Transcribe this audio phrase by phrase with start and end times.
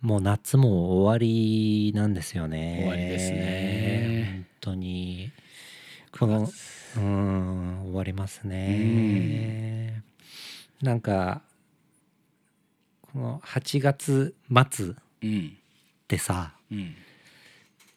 [0.00, 2.78] もう夏も終わりなんですよね。
[2.80, 4.28] 終わりですね。
[4.32, 5.32] 本当に。
[6.12, 6.48] この
[6.96, 10.02] うん終わりますね。
[10.82, 11.42] なんか
[13.12, 14.34] この8月
[14.70, 14.92] 末っ
[15.22, 15.56] うん。
[16.06, 16.94] てさうん。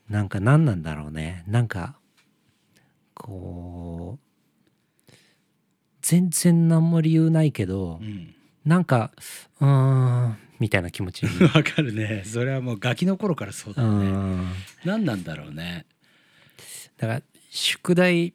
[0.10, 1.44] なんか何なんだろうね。
[1.48, 1.96] なんか
[3.14, 5.12] こう
[6.02, 8.34] 全然何も理由ないけど、うん
[8.66, 9.12] なんか
[9.60, 11.24] うーんみたいな気持ち。
[11.24, 12.24] に わかるね。
[12.26, 14.10] それはもうガキの頃からそううだよね。
[14.12, 14.48] ん。
[14.86, 15.86] 何なんだろうね。
[16.98, 18.34] だから宿題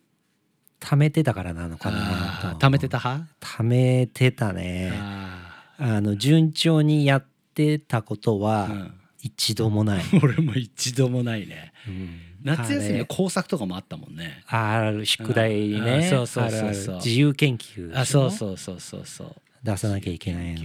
[0.80, 3.26] 貯めてたからなのかな貯めてた派？
[3.40, 4.92] 貯めてたね。
[4.94, 8.92] ああの順調にやってたことーはうん。
[9.22, 11.72] 一度もない、 俺も一度もないね。
[11.88, 12.20] うん。
[12.44, 14.42] 夏休みの工作とかもあったもんね。
[14.46, 15.84] ある宿題うん。
[15.84, 16.68] ねそうそうそうそう。
[16.68, 16.96] あるある。
[17.04, 20.62] 自由研究あそうそうそうそうそう出さなきゃいけないの。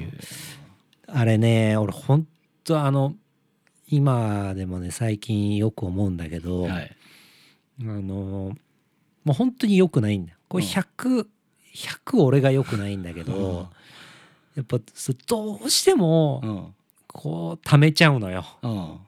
[1.07, 2.27] あれね俺ほん
[2.63, 3.15] とあの
[3.89, 6.95] 今でもね最近よく思うんだけど、はい。
[7.81, 8.53] あのも
[9.27, 10.37] う本当に良くないんだよ。
[10.47, 10.69] これうん。
[10.69, 11.27] 100、
[11.75, 13.69] 100俺が良くないんだけど、
[14.55, 14.79] やっぱ
[15.27, 16.75] どうしてもうん。
[17.07, 18.45] こう溜めちゃうのよ。
[18.61, 18.99] うん。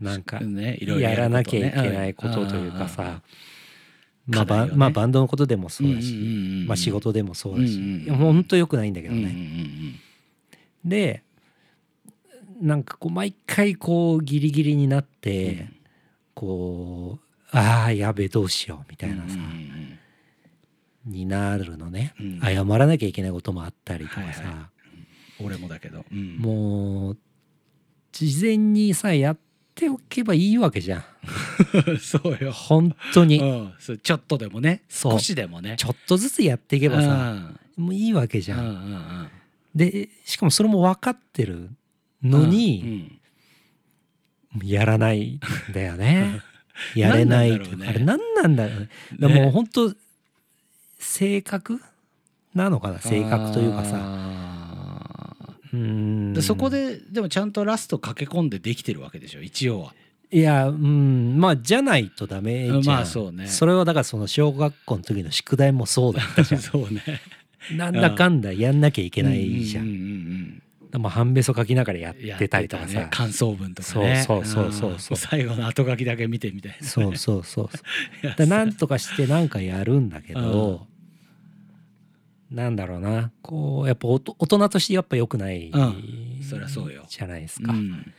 [0.00, 2.88] なんかやらなきゃいけないことというかうん。
[2.88, 3.22] さ
[4.26, 4.70] まあ課題をね。
[4.70, 6.62] バンまあバンドのことでもそうだうんうんうんうん。
[6.64, 9.32] しまあ仕事でもそうだしうんうんうんいや本当良くないんだけどうんうんうね。
[9.32, 10.88] ん。
[10.88, 11.22] で
[12.60, 15.68] なんかこう毎回こうギリギリになって
[16.34, 19.98] こうああやべえどうしようみたいなさうんうん
[21.04, 22.40] になるのね、うん。
[22.40, 24.68] 謝らなきゃいけないこともあったりとかさ、はいは
[25.40, 25.46] うん。
[25.46, 26.04] 俺もだけど。
[26.12, 26.36] うん。
[26.38, 27.18] もう
[28.12, 29.38] 事前にさやっ
[29.74, 31.04] ておけばいいわけじゃん。
[32.00, 32.52] そうよ。
[32.52, 33.74] 本当に、うん。
[34.02, 34.82] ちょっとでもね。
[34.88, 35.76] 少しでもね。
[35.76, 37.08] ちょっとずつやっていけばさ、
[37.76, 37.84] うん。
[37.84, 39.28] もういいわけじゃん、うんうんうん。
[39.74, 41.70] でしかもそれも分かってる
[42.22, 43.18] のに、
[44.62, 46.40] やらないんだよね。
[46.94, 48.88] やれないというかあれ何なんだろうね。
[49.18, 49.94] だからもう本当
[50.98, 51.80] 性格
[52.54, 52.98] なのかな？
[52.98, 53.90] 性格というかさ。
[53.90, 54.61] さ
[55.72, 59.42] うーんそこででもちゃんとラスト駆け込んでできてるわけでしょ？
[59.42, 59.94] 一応は。
[60.30, 61.36] いやうん。
[61.38, 63.46] まあじゃないとダメじゃんまあそうね。
[63.46, 67.02] それはだからその小学校の時の宿題もそうだったじゃ そうね。
[67.72, 70.62] んなんだかんだやんなきゃいけないじゃうんうんん
[71.02, 73.08] まあ半べそ書きながらやってたりとかさ、ね。
[73.10, 74.24] 感想文とかね。
[74.26, 75.16] そうそうそうそうそうん。
[75.16, 78.46] 最後の後書きだけ見てみたいなそうそうそうそう。
[78.48, 80.86] なんとかしてなんかやるんだけど、
[82.52, 83.30] なんだろうな。
[83.42, 86.40] こうやっぱ大人としてやっぱ良くない、うん。
[86.48, 87.04] そりゃそうよ。
[87.08, 87.72] じゃないですか。
[87.72, 88.12] うん。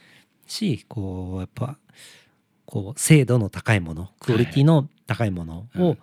[0.48, 1.78] しこうやっぱ
[2.66, 5.98] こう精度の高いものクオリティの高いものをうん。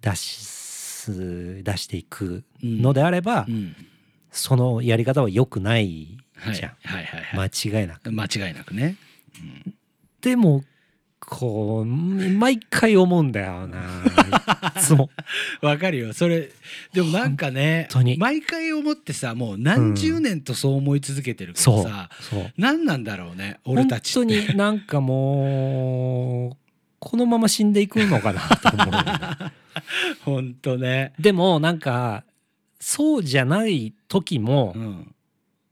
[0.00, 3.74] 出す出していくうんのであれば、うん。
[4.30, 7.04] そのやり方は良くないはいじゃん、はい。
[7.04, 8.12] はいはい間違いなく。
[8.12, 8.96] 間違いなくね。
[10.20, 10.62] でも
[11.20, 13.78] こう毎回思うんだよな。
[14.76, 15.10] いつも。
[15.60, 16.12] わかるよ。
[16.12, 16.50] それ
[16.92, 22.52] でもなんかね毎回思ってさもう何十年とそう思い続けてるけそうどさ、そう。
[22.56, 24.34] 何なんだろうね俺たちって。
[24.34, 26.56] 本当になんかもう
[26.98, 28.92] このまま死んでいくのかな と思う
[30.24, 31.12] 本当ね。
[31.18, 32.24] でもなんか
[32.80, 35.14] そうじゃない時もうん。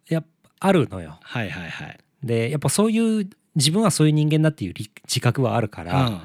[0.09, 1.19] やっぱあるのよ。
[1.23, 1.99] はいはいはい。
[2.23, 6.23] でやっぱそういう自分はそういう人間だっていう理自覚はあるから、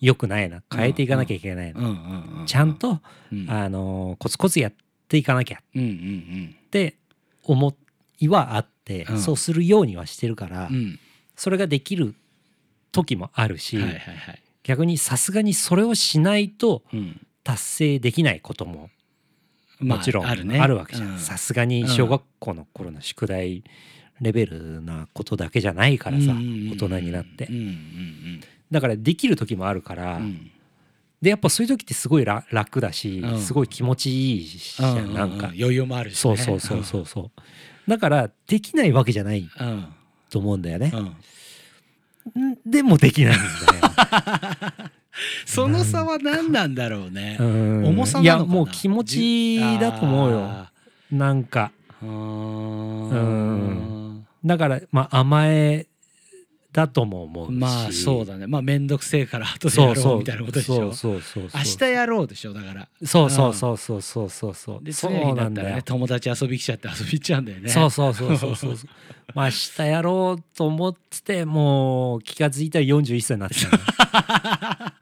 [0.00, 0.62] よくないな。
[0.70, 3.00] 変えていかなきゃいけないの、うんうんうんうんちゃんと、
[3.32, 3.48] うん。
[3.48, 4.72] あのコツコツやっ
[5.08, 6.56] ていかなきゃっうんうん。
[6.70, 6.96] て
[7.44, 7.76] 思
[8.18, 9.18] いはあって、うん。
[9.18, 10.74] そうするようにはしてるから、うん。
[10.74, 10.98] うん
[11.34, 12.14] それができる
[12.92, 13.78] 時もあるし、
[14.64, 17.20] 逆にさすがにそれをしないとうん。
[17.44, 18.88] 達成できないことも
[19.80, 21.12] まもちろんあるわけじゃん。
[21.12, 21.18] うん。
[21.18, 23.64] さすがに小学校の頃の宿題
[24.20, 27.48] レベルなことだけじゃないからさ大人になって。
[28.70, 30.20] だからできる時もあるから
[31.20, 33.40] でやっぱそういう時ってすごい楽楽だしうん。
[33.40, 35.46] すごい気持ちいいじゃうなんか。
[35.58, 36.16] 余裕もあるしね。
[36.16, 37.90] そうそうそうそうそう。
[37.90, 39.86] だからできないわけじゃないうん。
[40.30, 40.92] と思うんだよね。
[42.34, 42.50] うん。
[42.52, 44.90] んでもできないんだよ。
[45.46, 47.36] その差は何なんだろうね。
[47.38, 47.84] うん。
[47.86, 48.44] 重さなのかな。
[48.44, 50.44] いやもう気持ちだと思うよ。
[50.44, 50.72] あ
[51.12, 51.70] なんか。
[52.02, 53.51] ーうーん
[54.44, 55.86] だからまあ甘え
[56.72, 57.52] だとも思うし。
[57.52, 58.46] まあそうだね。
[58.46, 60.92] まあ面倒くせえから後でやろうみたいなことでしょ。
[60.94, 62.88] そうそうそうそう明日やろうでしょだから。
[63.04, 64.84] そうそうそうそうそうそうそう。
[64.84, 65.66] でそう次の日だなんだよ。
[65.66, 67.68] ったらね友達遊び来ちゃって遊び行っちゃうんだよね。
[67.68, 68.76] そうそうそうそうそう。
[68.76, 68.88] そう
[69.34, 74.94] まあ明日やろうと思っててもう気が付いたら41歳になってた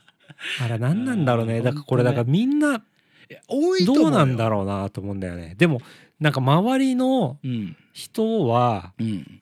[0.64, 1.60] あれ何なんだろうね。
[1.60, 5.54] だからこれだからみんなどうなんだろうなと思うんだよね。
[5.58, 5.82] でも
[6.18, 9.40] なんか周りのうん人はうん。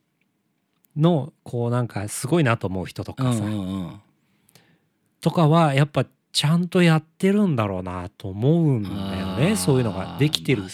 [0.95, 4.01] のこうなんかすごいなと思う人とうんかさ、うんうん
[5.23, 9.55] とかはやっぱちゃんとやってるんだろうなと思うんだよね。
[9.55, 10.65] そういうのができてる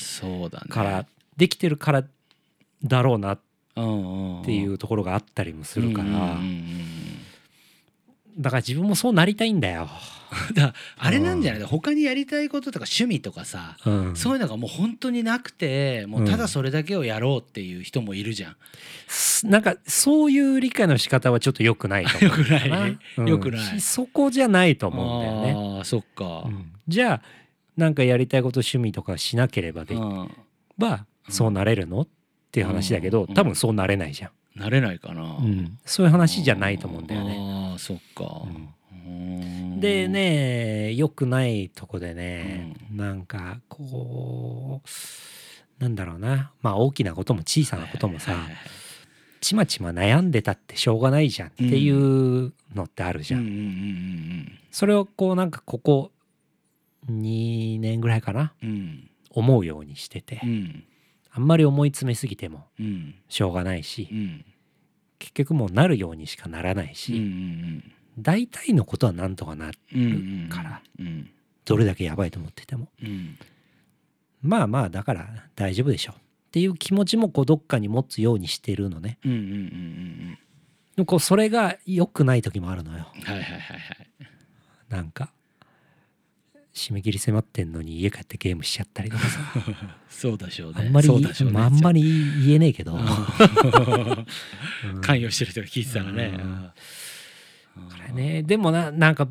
[0.71, 2.05] から、できてるから
[2.83, 3.41] だろうなっ
[4.45, 6.98] ていうところがあったりもするから、うんうんうんうん
[8.39, 9.89] だから自分もそうなりたいんだよ。
[10.55, 11.63] だあれなんじゃない？
[11.63, 18.57] 他にやりたいこととか趣味とかさうん、そういうのがもう本当になくてもうただそれだけをやろうっていう人もいるじゃん。
[19.07, 22.99] すなんかそういう理解の仕方はちょっと良くないと思うよ くない。
[23.17, 23.29] うん。
[23.29, 23.81] よくない。
[23.81, 25.79] そこじゃないと思うんだよね。
[25.79, 26.43] ああそっか。
[26.47, 26.73] うん。
[26.87, 27.23] じゃあ
[27.79, 30.31] なんかやりたいこと趣味とかしなければできうん。
[30.77, 32.03] ばそうなれるの？
[32.03, 32.09] っ
[32.53, 33.35] ていう話だけどうん。
[33.35, 35.23] 多分そうなれないじゃん、なれないかな。
[35.23, 37.37] うんそういう話じゃないと思うんだよね。
[37.39, 38.43] ああそっか。
[38.93, 40.09] うんで。
[40.09, 48.61] ね良くないとこでね、なんかこうなんだろうなまあ大きなことも小さなこともさ、はいはいはい
[49.41, 53.41] ちまちま悩んでたってしょうがないじゃんっていうのってあるじゃん。
[53.41, 56.11] うんうんうんそれをこうなんかここ
[57.11, 60.85] 2年ぐらいかなうんうん思うようにしてて、うん
[61.31, 64.45] あんまり思い詰めすぎてもうんしょうがないし、うん
[65.19, 67.83] 結局もうなるようにしかならないうんし、
[68.19, 71.31] 大体のことはなんとかなるうんうんからうん。
[71.65, 72.89] どれだけやばいと思ってても。
[73.03, 73.39] うん。
[74.43, 76.15] まあまあだから大丈夫でしょっ
[76.51, 79.19] ていう気持ちもこうどっかに持つようにしてるのね。
[79.25, 80.39] うんうんうんうん
[80.97, 83.07] でもこうそれが良くない時もあるのよ。
[83.25, 84.09] はいはいはいはい。
[84.89, 85.31] なんか
[86.79, 89.41] 締め切り迫ってんのに家帰ってゲームしちゃったりとかさ。
[90.09, 90.83] そうでしょうね。
[90.87, 91.31] あんまり、ね。
[91.51, 92.03] まあ、あんまり
[92.47, 93.01] 言えねえけど、うん。
[93.01, 95.01] うん。
[95.01, 96.39] 関与してる人が聞いてたらね。
[96.41, 97.89] うん。
[97.89, 99.29] これねでもななんか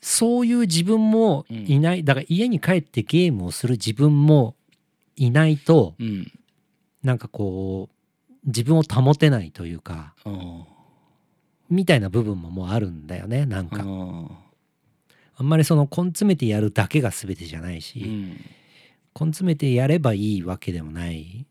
[0.00, 4.54] そういう自分もいない、だから家に帰ってゲームをする自分も
[5.16, 6.32] いないとうん。
[7.02, 10.64] なんかこう自分を保てないというかうん。
[11.70, 14.30] みたいな部分ももうあるんだよねなんか、うん
[15.38, 18.28] あんまりその根詰めてやるだけが全てじゃないし、うん。
[19.18, 21.20] 根詰めてやればいいわけでもない。
[21.22, 21.46] ん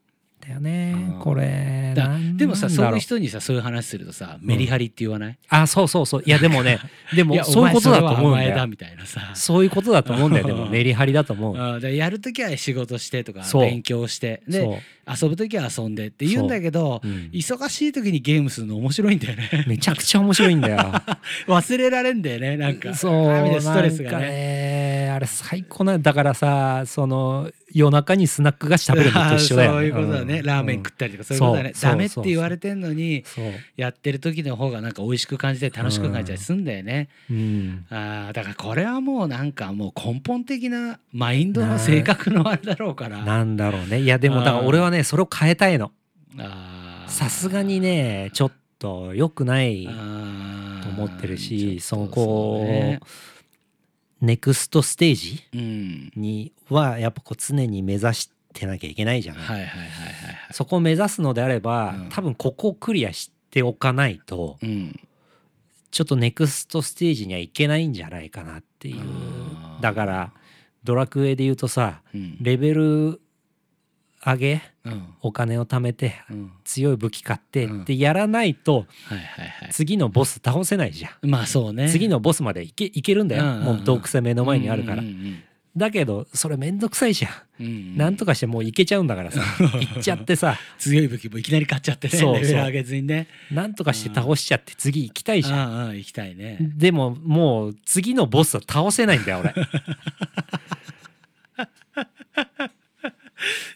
[0.48, 0.94] だよね。
[0.96, 1.20] うん。
[1.20, 1.94] これ
[2.36, 3.00] でもさそういう。
[3.00, 5.38] 人にさそういう話するとさメリハリって言わない？
[5.50, 6.24] あそうそうそう。
[6.26, 6.80] いやでもね
[7.16, 8.68] でもそういうことだと思うんだよ。
[8.68, 9.32] みたいなさ。
[9.34, 10.66] そういうことだと思うんだよでも。
[10.66, 11.56] う んメリハリだと思う。
[11.56, 11.80] うん。
[11.80, 14.42] でやるときは仕事してとか勉強して。
[14.48, 14.82] で
[15.22, 17.08] 遊ぶときは遊んでって言うんだけどう。
[17.08, 17.30] ん。
[17.34, 19.66] 忙しい時にゲームするの面白いんだよね。
[19.68, 20.78] めちゃくちゃ面白いんだよ。
[21.48, 22.94] 忘れられんだよねなんか。
[22.94, 24.28] そうストレスがね。
[24.28, 33.24] ねあれ最高なだからさその夜中にスナック菓子食べるのと一緒だよ そういうことだね、んラーメン食ったりとかそういうことだね、ダメって言われてんのに
[33.76, 37.86] やってる時の方がなんか美味しく感じて楽しく感じたりすんだよね、うん。
[37.90, 43.24] あーだからこれはもうなんかもう根本的なマインドの性格のあれだろうから。
[43.24, 44.02] なんだろうね。
[44.02, 45.92] いやでもだから俺はねそれを変えたいの。
[47.08, 52.64] さすがにねちょっと良くないと思ってるしそのこ
[53.00, 53.06] う
[54.22, 55.44] ネクストステージ？
[55.54, 56.12] うん。
[56.16, 59.44] にはやっぱこう常に目指してなきゃいけないじゃない、
[60.52, 62.10] そこを目指すのであれば、うん。
[62.10, 65.00] 多分ここをクリアしておかないとうん。
[65.92, 68.98] ちょっとネクストステージにはいけないんじゃないかなっていう。
[69.82, 70.32] だから
[70.84, 72.38] ドラクエで言うとさうん。
[72.42, 73.22] レベル
[74.26, 75.14] 上げうん。
[75.22, 76.52] お金を貯めてうん。
[76.64, 77.82] 強い武器買ってうん。
[77.84, 79.70] ってやらないとはいはいはい。
[79.72, 81.30] 次のボス倒せないじゃん。
[81.30, 81.90] まあそうね。
[81.90, 83.64] 次のボスまでいけいけるんだよ、うんうんうん。
[83.64, 85.44] もう洞窟が目の前にあるから、うんうん
[85.78, 87.98] だけどそれめんどくさいじゃん、うんうん。
[87.98, 89.42] なんとかしてもういけちゃうんだからさ。
[89.62, 90.58] 行っちゃってさ。
[90.80, 92.18] 強い武器もいきなり買っちゃってね。
[92.18, 92.42] そうそう。
[92.42, 93.28] レベル上げずにね。
[93.52, 96.58] なんとかして倒しちゃって次行きたいじゃん行きたいね。
[96.60, 99.54] でももう次のボスは倒せないんだよ俺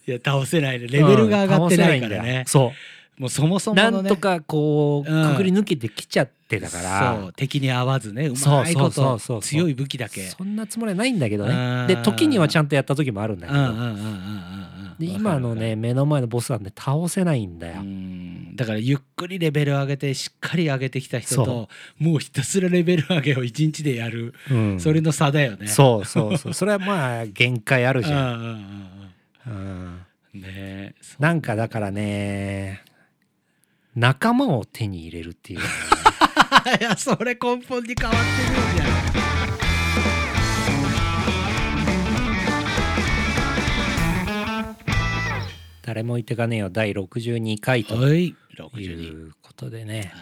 [0.08, 0.88] いや倒せないね。
[0.88, 2.40] レベルが上がってないからね。
[2.40, 2.72] うんそ
[3.18, 3.98] もうそもそうものね。
[3.98, 8.28] なんとかこううんくぐり抜けてきちゃってだから、そう敵に合わずね。
[8.28, 10.24] うまいことそう強い武器だけ。
[10.24, 11.88] そんなつもりはないんだけどうん。
[11.88, 13.60] ねで時にはちゃんとやった時もあるんだけど。
[13.60, 13.94] うんうんうんうんうん。
[13.96, 18.56] うんで今のね目の前のボスなんで倒せないんだよ、うん。
[18.56, 24.80] だからゆっくりレベル上げてしっかり上げてきた人とそもうひたすらレベル上げを一日でやる、うん。
[24.80, 25.68] それの差だよね。
[25.68, 26.54] そうそうそう。
[26.54, 28.91] それはまあ限界あるじゃん、
[29.48, 30.06] うん。
[30.34, 32.84] ねなんかだからね
[33.96, 35.60] 仲間を手に入れるっていう。
[35.60, 35.66] ね
[36.80, 39.12] いやそれ根本に変わってくるんじゃん
[45.82, 48.28] 誰も言ってかねえよ第62回とはい。
[48.28, 50.12] い62うことでね。
[50.14, 50.22] は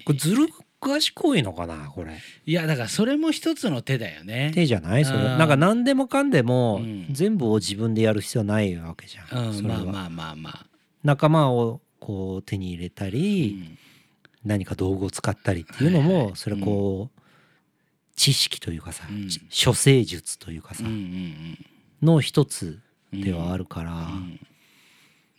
[0.00, 0.02] い。
[0.04, 0.48] これずる
[0.80, 2.18] 賢いのかなこれ。
[2.46, 4.50] いやだからそれも一つの手だよね。
[4.54, 5.04] 手じゃない？
[5.04, 5.18] それ。
[5.18, 5.24] うん。
[5.38, 7.06] なんか何でもかんでもうん。
[7.10, 9.76] 全部を自分でやる必要ないわけじゃん、うんそれは。
[9.76, 10.66] まあまあまあまあ。
[11.04, 13.78] 仲間をこう手に入れたうり、ん。
[14.44, 17.20] 何か道具を使ったりっていうのも、それこう、
[18.16, 19.28] 知識というかさ、うん。
[19.28, 20.84] ち処世術というかさ、
[22.02, 22.80] の一つ
[23.12, 23.20] うん。
[23.20, 24.40] ではあるから、うん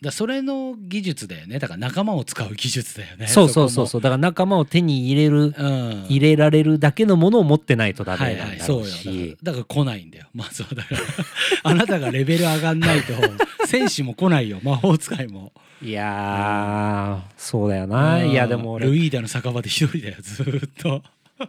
[0.02, 1.58] だそれの技術だよね。
[1.60, 3.28] だから仲間を使う技術だよね。
[3.28, 3.84] そうそうそう。
[3.84, 6.06] うそうだから仲間を手に入れる、うん。
[6.08, 8.84] 入れられるだけのものを持ってないとダはいメなんだろはいそうよ。
[8.84, 10.26] だかうし、らだから来ないんだよ。
[10.34, 11.00] まずはだから
[11.62, 13.12] あなたがレベル上がんないと
[13.66, 14.58] 戦士も来ないよ。
[14.62, 15.52] 魔法使いも。
[15.80, 21.02] いやーそうだよな、いやでも俺ルイーダの酒場で一人だよずーっと。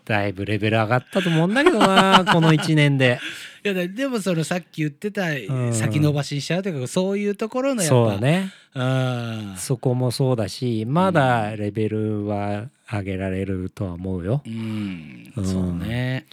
[0.06, 3.20] だいぶレベル上がったと思うんだけどなこの1年で。
[3.20, 3.20] い
[3.64, 5.74] やだでもそのさっき言ってたん。
[5.74, 8.52] 先延ばしにしちゃうというかそういうところのやっぱそうだね。
[8.76, 9.56] うん。
[9.58, 14.42] そこもそうだしまだレベルは上げられるとは思うよ。
[14.46, 15.34] うん。
[15.36, 15.46] うん。
[15.46, 16.26] そうね、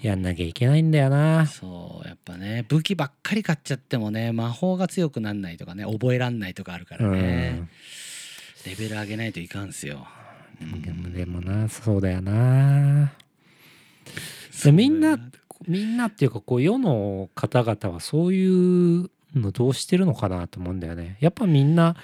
[0.00, 0.08] うん。
[0.08, 1.46] やんなきゃいけないんだよな。
[1.46, 7.68] そうやっぱね武器ばっかり買っちゃってもね魔法が強くなんないとかね覚えらんないとかあるからね、
[8.66, 10.06] レベル上げないといかんすよ、
[10.60, 10.82] うん。
[10.82, 11.68] でもでもな。
[11.68, 13.12] そうだよな。
[14.64, 15.18] でみんな
[15.66, 21.16] みんなっていうかこう世の方々はそういうのどうしてるのかなと思うんだよね。
[21.20, 21.96] やっぱみんな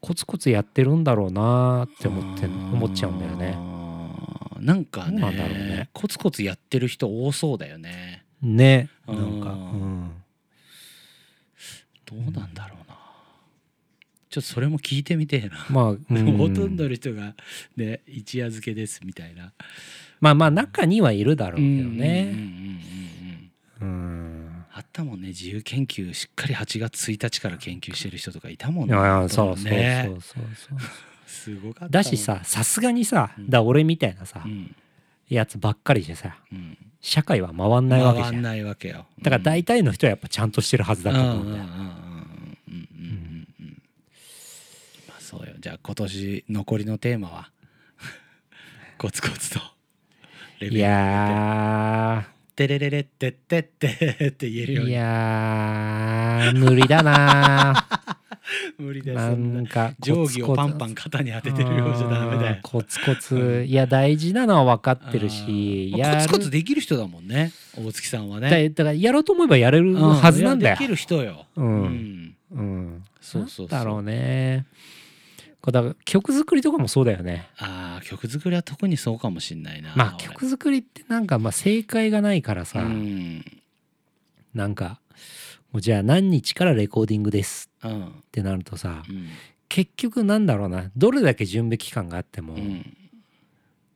[0.00, 3.56] コツコツやってるんだろうなって思って思っちゃうんだよね。
[4.60, 5.88] なんかねなんだろうね。
[5.92, 8.24] コツコツやってる人多そうだよね。
[8.42, 8.88] ね。
[9.06, 10.10] うなんんかうん。
[12.04, 12.96] どうなんだろうな。
[14.30, 16.36] ちょっとそれも聞いてみてえな、まあ、 うん。
[16.36, 17.34] ほとんどの人が
[17.76, 19.52] ね一夜漬けですみたいな。
[20.20, 23.05] まあまあ中にはいるだろうけどうんうんうんうんうん
[23.80, 25.28] あったもんね。
[25.28, 28.94] 自由研究しっかり8月1日から研究してる人とかいたもんね。
[28.94, 30.78] ああそうそうそうねそうそう。
[31.26, 33.50] すごかっただしささすがにさうん。
[33.50, 34.74] だ俺みたいなさうん。
[35.28, 36.78] やつばっかりでさうん。
[37.00, 38.32] 社会は回んないわけじゃん。
[38.32, 39.06] 回んないわけよ。
[39.22, 41.64] だから大体の人はやっぱちゃんとしてるはずだと思うんだよ。
[41.64, 41.88] うんうんうんうんうん
[42.68, 43.82] うんうん。
[45.08, 45.54] まあそうよ。
[45.60, 47.50] じゃあ今年残りのテーマは？
[48.98, 49.60] コツコツと。
[50.60, 54.90] レいベルやテレレレッテッテッテって言えるように。
[54.90, 57.86] ーいやー無理だな
[58.78, 62.54] 無理ですなそんか定規をパンパン肩に当ててるようじゃダメだよ。
[62.56, 62.98] うんコツ。
[63.04, 68.48] コツいや大事なのは分かってるしまあコツコツできる人だもんね大月さんはね。
[68.50, 70.76] だだからやろうと思えばやれるうんはずなんだよ。
[70.76, 71.44] できる人よ。
[71.56, 71.66] うん。
[71.66, 72.34] うん。
[72.52, 73.04] うん。
[73.20, 74.64] そうそうだろうね。
[75.60, 77.46] これだから曲作りとかもそうだよね。
[77.58, 83.44] ああ曲作りは特にそうかもしんないな俺まあ曲作りってなんかまあ正解がないからさ、うん。
[84.54, 85.00] なんか
[85.72, 89.28] もうじゃあ何日からレコーディングですうんってなるとさうん。
[89.68, 92.96] 結局なんだろうなどれだけ準備期間があっても、うん。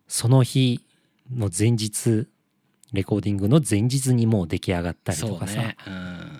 [0.08, 0.84] その日
[1.32, 2.26] の前日
[2.92, 5.76] レコーディングの前日にもう出来上がったりとかさ、そうね。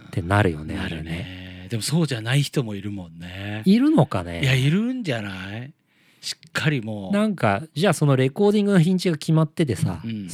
[0.08, 1.02] ってなるよねあれね。
[1.02, 1.66] ね。
[1.70, 3.62] でもそうじゃない人もいるもんね。
[3.66, 5.72] いるのかいやねいるんじゃない？
[6.20, 10.28] しっかりもうなんかじゃあそのレコーディングの日にちが決まっててさ、うん。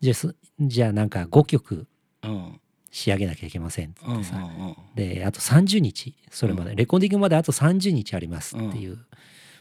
[0.00, 1.86] じゃあそじゃあなんか5曲
[2.22, 2.60] うん。
[2.92, 4.50] 仕上げなきゃいけませんってうんうん言ってさ、
[4.96, 6.76] であと30日それまで、うん。
[6.76, 8.98] レコーディングまであと30日ありますっていう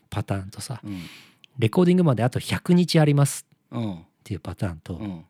[0.10, 1.02] パターンとさ、うん。
[1.60, 3.94] レコーディングまであと100日ありますうん。
[3.94, 5.26] っていうパターンと、うん。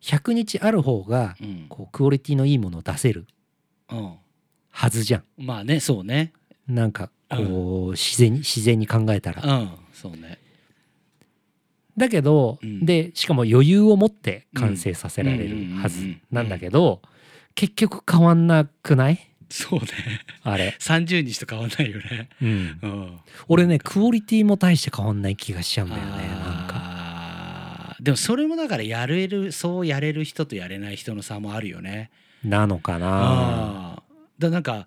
[0.00, 1.66] 100日ある方がうん。
[1.68, 3.26] こうクオリティのいいものを出せる
[3.90, 4.14] うん。
[4.70, 5.24] はずじゃん。
[5.36, 6.32] まあねそうね。
[6.66, 9.42] なんかこう自然に自然に考えたら。
[9.42, 9.70] うん。
[9.92, 10.38] そうね。
[11.96, 12.84] だけど、うん。
[12.84, 17.02] でしかも余裕を持って完成させられるはずなんだけど
[17.54, 19.18] 結局変わんなくない？
[19.50, 19.86] そうね。
[20.42, 22.30] あれ、30日と変わんないよね。
[22.40, 23.18] うん、うん。
[23.48, 26.72] 俺ねクオリティも大して変わんない気がしちゃうんだよねなんか。
[26.74, 32.10] あーでもそれもだからやれるそうやれる人とやれない人の差もあるよね。
[32.42, 34.02] なのかな。
[34.38, 34.86] だなんか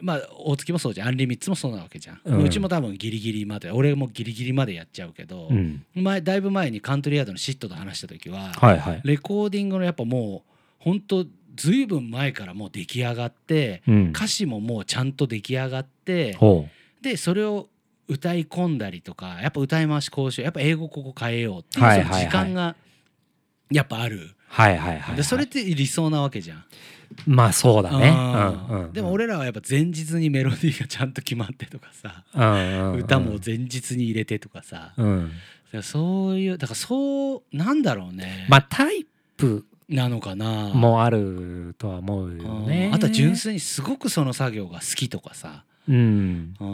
[0.00, 1.08] まあ大月もそうじゃん。
[1.08, 5.84] アンリミッツもそうなわけじゃん、ううんちも多分ギリギリまで俺もギリギリまでやっちゃうけど、うん。
[5.94, 11.26] 前だいぶ前にカントリーヤードのシットと話した時は、はいはい、レコーディングのやっぱもう本当
[11.56, 16.68] ずいぶん前からもう出来上がってうん、歌詞ももうちゃんと出来上がってほ
[17.00, 17.68] でそれを
[18.08, 22.76] 歌い込んだりとかやっぱ歌い回し講習やっぱ英語ここ変えようっていうはいはい時間が
[23.70, 26.64] やっぱある、うはいはいはい、はい、でそれって理想なわけじゃん。
[27.26, 32.98] まあそうだね、うんうんうん、でも俺らはやっぱ前日にメロディーがちゃんと決まってとかさ、うんうんうん。
[33.00, 35.30] 歌も前日に入れてとかさ、うん。
[35.82, 40.70] そういうだからそうなんだろうね、まあタイプなのかな。
[40.74, 42.90] もあるとは思うよね。
[42.92, 45.64] あとは純粋にすごくその作業が好きとかさ。
[45.88, 46.54] うん。
[46.58, 46.64] あ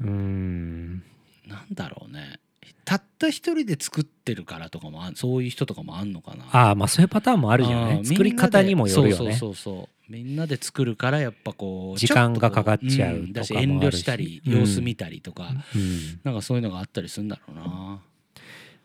[0.00, 1.02] うん。
[1.46, 2.40] ーなんだろうね
[2.84, 6.44] たった一人で作ってるからとかもそういう人とかもあんのかな。
[6.52, 8.04] ああまあそういうパターンもあるじゃない？
[8.04, 9.34] 作り方にもよるよね。
[9.34, 13.96] そうそうそうみんなで作るからやっぱこう時間がかかっちゃうだしとかもあるし。
[13.96, 16.20] 遠慮したりうん様子見たりとか、うん。
[16.24, 18.00] なんかそういうのがあったりするんだろうな、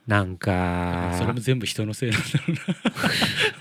[0.06, 2.44] なんかそれも全部人のせいなんだろ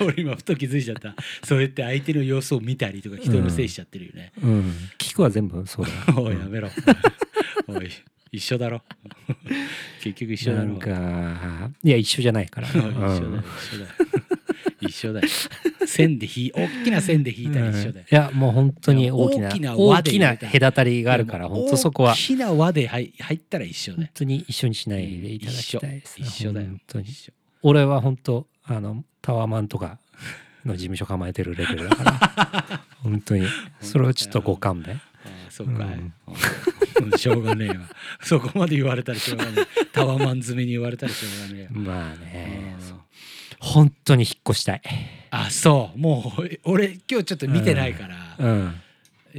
[0.01, 0.07] うな。
[0.13, 1.15] 俺今ふと気づいちゃった。
[1.45, 4.75] そうやって相手の様子を見たりとか人のせいしちゃってるよね、うん。
[4.99, 6.69] 聞くは全部そうだ おいやめろ。
[7.69, 7.89] おい
[8.33, 8.83] 一緒だろ。
[10.03, 10.69] 結局一緒だろ。
[10.69, 12.95] なんかいや一緒じゃないから、一緒だよ。
[13.61, 13.93] 一緒だよ。
[14.81, 15.29] 一緒だよ。
[15.87, 18.07] 線で引い大きな線で引いたら一緒だよ。
[18.11, 22.13] いやもう本当に大きな大きな隔たりがあるから本当そこは。
[22.15, 26.27] 大きな輪で入入ったら一緒だ本よ当に一緒にしないでいただきたいですね。
[26.27, 26.69] 一緒だよ。
[26.69, 27.07] 本当に。
[27.63, 29.99] 俺は本当あのタワマンとか
[30.65, 32.81] の事務所構えてるレベルだから。
[33.03, 33.47] 本当に。
[33.83, 35.01] それはちょっとご勘弁
[35.53, 36.13] そうかい、うん。
[37.05, 37.75] う んしょうがねえわ。
[38.23, 39.85] そこまで言われたらしょうがねえ。
[39.93, 42.77] タワマン済みに言われたらしょうがねえわまあね。
[42.91, 43.01] うん。
[43.61, 44.83] 本当に引っ越したい。
[45.31, 45.99] あそう。
[45.99, 48.49] もう俺今日ちょっと見てないから、う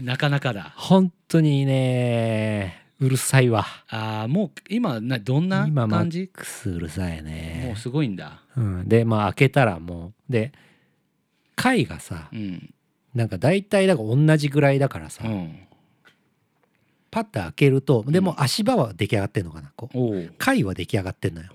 [0.01, 0.05] ん。
[0.05, 0.73] なかなかだ。
[0.75, 3.65] 本当にねうるさいわ。
[3.89, 6.27] あーもう今などんな今マッ感じ？
[6.27, 8.41] クスうるさいもねうすごいんだ。
[8.55, 10.51] うん、でまあ開けたらもうで
[11.55, 12.73] 階がさうん。
[13.13, 15.55] なんか大体だから同じぐらいだからさ、うん
[17.13, 20.33] パッと開けるとでも足場は出来上がってんのかなこう。
[20.39, 21.49] 階は出来上がってんのよ。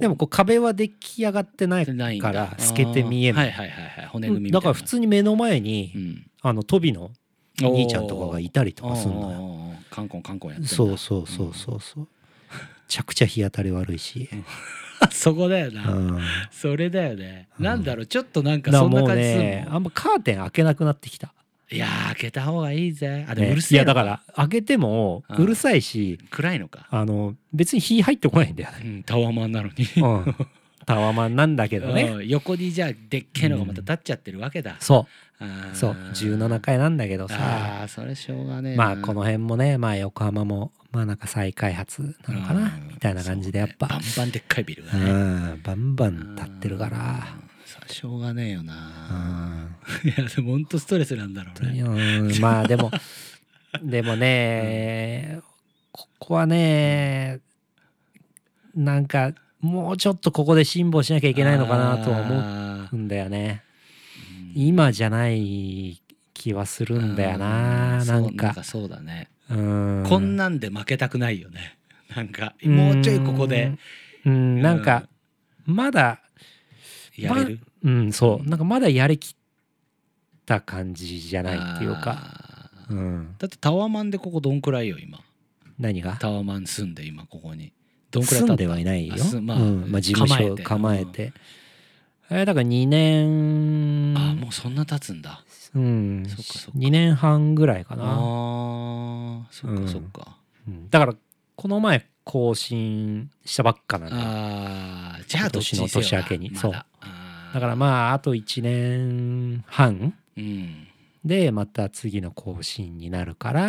[0.00, 3.50] でもこう壁は出来上がってないから透けて見えない。
[3.50, 3.82] はいはいは
[4.18, 6.26] いだから普通に目の前に、うん。
[6.40, 7.10] あのトビの
[7.60, 9.38] 兄ちゃんとかがいたりとかするのよ。
[9.38, 12.08] よカンコンカンコンやってそうそうそうそうそうめ
[12.88, 14.30] ちゃくちゃ日当たり悪いし、
[15.10, 17.64] そこだような、ん、それだよね、うん。
[17.64, 18.06] なんだろう。
[18.06, 21.34] ちょっとなんかそんな感じするねのあんまカーテン開けなくなってきた、
[21.70, 23.26] いやー開けた方がいいぜ。
[23.28, 23.52] あでもね。
[23.52, 25.36] うるせえのいやだから開けてもうん。
[25.36, 29.74] うるさいし暗いのか、あの別に火入ってこないんだよね、うん、タワマンなのに。
[29.96, 30.34] うん、
[30.86, 32.02] タワマンなんだけどね。
[32.04, 35.06] うん横にじゃあでっけえのがまた立っちゃってるわけだ、そ
[35.40, 35.76] う。
[35.76, 35.92] そう。
[35.92, 37.36] 17階なんだけどさ。
[37.38, 42.88] あーそれしょうがねまあこの辺もねまあ横浜もまあなんか再開発なのかなうん。
[42.88, 43.88] みたいな感じでやっぱ。
[43.88, 43.94] ね。
[43.94, 45.60] バンバンでっかいビルがうねん。
[45.62, 47.26] バンバン立ってるから
[47.88, 49.76] しょうがねえようなん。
[50.04, 51.80] いやでもほんとストレスなんだろうね。
[51.80, 52.40] うん。
[52.40, 52.90] まあでも
[53.82, 55.40] でもね
[55.92, 57.40] ここはね
[58.74, 63.62] なんかもうちょっとここで辛抱しなきゃいけないのかなとは思思うんだよね。
[64.54, 66.00] 今じゃない
[66.34, 68.62] 気はするんだよななんか。
[68.64, 69.28] そうだね。
[69.50, 70.04] うん。
[70.06, 71.76] こんなんで負けたくないよね。
[72.14, 73.72] なんかもうちょいここで。
[74.24, 74.32] うん。
[74.32, 74.62] うん。
[74.62, 75.08] なんか
[75.64, 76.20] まだ
[77.16, 77.60] やれる？
[77.84, 78.48] うんそう。
[78.48, 79.36] なんかまだやりきっ
[80.44, 82.70] た感じじゃないっていうか。
[82.88, 83.34] うん。
[83.38, 85.18] だってタワマンでここどんくらいよ今。
[85.78, 86.16] 何が？
[86.16, 87.72] タワマン住んで今ここに。
[88.10, 89.14] どんくらい住んではいないよ。
[89.42, 89.90] まあうん。
[89.90, 91.32] まあ、事務所構えて。
[92.28, 94.16] 構えだから2年。
[94.16, 95.44] あもうそんな経つんだ。
[95.74, 96.24] うん。
[96.26, 96.78] そっかそっか。
[96.78, 99.84] 2年半ぐらいかあな、ーそっうん。
[99.84, 100.36] かそっか、
[100.66, 100.90] うん。
[100.90, 101.14] だから
[101.54, 106.56] この前更新したばっかなんああじゃあどっちにせよな今年の年明けに。
[106.56, 106.72] そう。
[106.72, 106.86] ま
[107.54, 110.14] だからまああと1年半。
[110.36, 110.86] うん。
[111.24, 113.62] でまた次の更新になるから、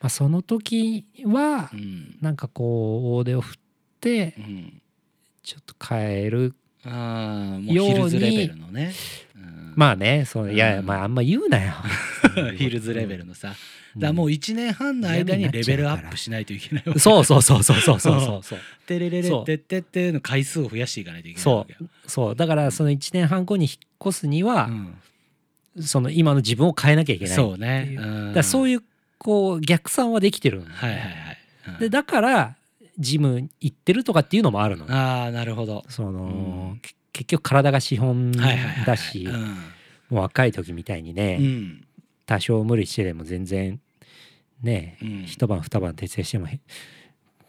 [0.00, 2.16] まあ、その時はうん。
[2.20, 3.58] なんかこう大手を振っ
[4.00, 4.82] てうん。
[5.42, 8.92] ちょっと変えるようにヒルズレベルのね、
[9.34, 9.47] うん
[9.78, 10.86] まあねそういやうん。
[10.86, 11.72] まああんま言うなよ。
[12.58, 13.54] ヒルズレベルのさ、
[13.94, 14.00] うん。
[14.00, 16.98] だもう1年半の間にレベルアップしないといけないわけ。
[16.98, 18.58] そうそうそうそうそうそうそうそう。
[18.86, 23.74] テレレレそうテッテッテの回数を増やしていかないといけないそわけようそうだからその1年半後に引っ
[24.08, 24.94] 越すには、うん
[25.80, 28.82] その今の自分を変えなきゃいけないそうねううんだそういう
[29.16, 31.38] こう逆算はできてるはいはいはい、
[31.68, 32.56] うんでだから
[32.98, 38.86] ジム行ってるとかっていうのもあるのああなるほどその、うんけ結局体が資本はいはいはいはい。
[38.86, 39.56] だしうん。
[40.10, 41.84] もう若い時みたいにね、うん。
[42.26, 43.80] 多少無理してでも全然
[44.62, 45.22] ね、うん。
[45.24, 46.60] 一晩二晩徹夜してもへ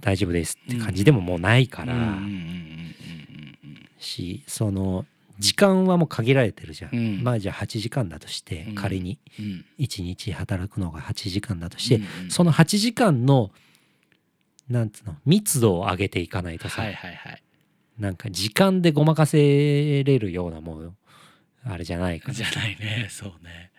[0.01, 2.17] 大丈夫ですって感じでももうないから、
[3.97, 5.05] しその
[5.39, 7.23] 時間はもう限られてるじゃん、うん。
[7.23, 8.75] まあじゃあ8時間だとして、うん。
[8.75, 9.45] 仮にうん。
[9.45, 13.51] うん1日働くのが8時間だとして、その8時間の
[14.69, 17.43] なんつうの密度を上げていかないとさ、はいはいはい
[17.99, 20.93] なんか時間でごまかせれるようなもう
[21.65, 23.07] あれじゃないからじゃないね。
[23.11, 23.71] そうね。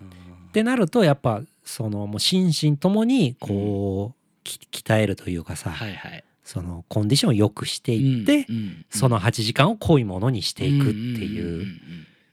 [0.00, 0.08] うん。
[0.08, 0.10] っ
[0.52, 6.24] てなるとやっぱそのもう心身ともにこう、き鍛えるというかさ、はいはい。
[6.44, 8.46] そのコンディションを良くしていって、
[8.88, 11.80] その8時間を濃いものにしていくっていうん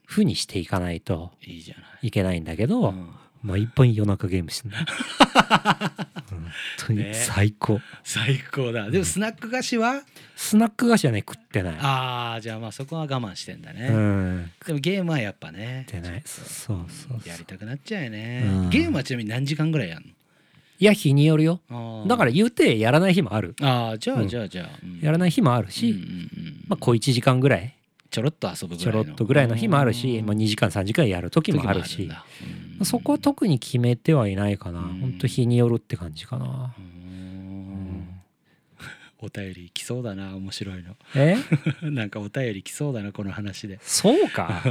[0.06, 1.32] 風にしていかないと
[2.04, 3.10] いけないんだけど、うん
[3.44, 4.78] 毎晩夜中ゲームしてんだ。
[6.30, 6.46] 本
[6.88, 8.90] 当にね最高、最高だ。
[8.90, 10.02] でもスナック菓子は？
[10.36, 11.78] スナック菓子はね食ってない。
[11.80, 14.52] ああじゃあまあそこは我慢してんだね、うん。
[14.66, 15.86] でもゲームはやっぱね。
[15.90, 16.22] 食ってない。
[16.26, 18.70] そうそうやりたくなっちゃうよね、うん。
[18.70, 21.62] ゲームはちなみに何時間ぐらいやんいや日によるよ。
[21.70, 23.56] のだから言うてやらない日もある。
[23.62, 24.28] ああじゃあうん。
[24.30, 25.00] じゃあじゃあ、うん。
[25.00, 27.76] やらない日もあるし、うんうんうんまあ小1時間ぐらい
[28.14, 29.08] ちょろっと遊ぶぐちょらいの。
[29.08, 30.28] ろっとぐらいの日もあるし、うん。
[30.28, 32.08] まあ、2時間3時間やる時もあるし。
[32.84, 35.00] そこは特に決めてはいないかな、うん。
[35.00, 36.76] ほんと日によるって感じかな。
[36.78, 38.22] う、ん。
[39.20, 40.96] お便り来そうだな面白いの。
[41.16, 41.38] え？
[41.82, 43.80] なんかお便り来そうだなこの話で。
[43.82, 44.62] そうか。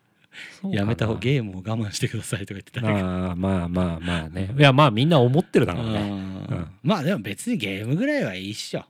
[0.70, 4.54] やめた方ゲームを我慢してくださいとか言ってたまあまあまあまあね。
[4.56, 6.00] いやまあみんな思ってるだろうね。
[6.00, 6.66] うんうん。
[6.82, 8.86] まあでも別にゲームぐらいはいいっしょ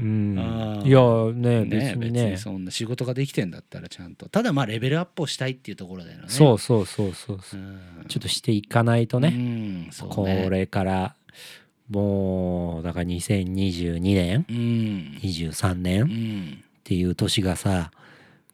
[0.00, 0.82] うん。
[0.84, 1.00] いや
[1.34, 2.36] ねね別にね。
[2.36, 4.28] そんな仕事ができてんだったらちゃんと。
[4.28, 6.24] ただまあレベルアップをしたいっていうところだよね。
[6.28, 7.60] そうそうそうそうそう。
[7.60, 7.78] うん。
[8.08, 9.90] ちょっとしていかないとね、ね。
[10.08, 11.14] これから
[11.90, 17.90] もうだから2022年うん23う年っんていう年がさ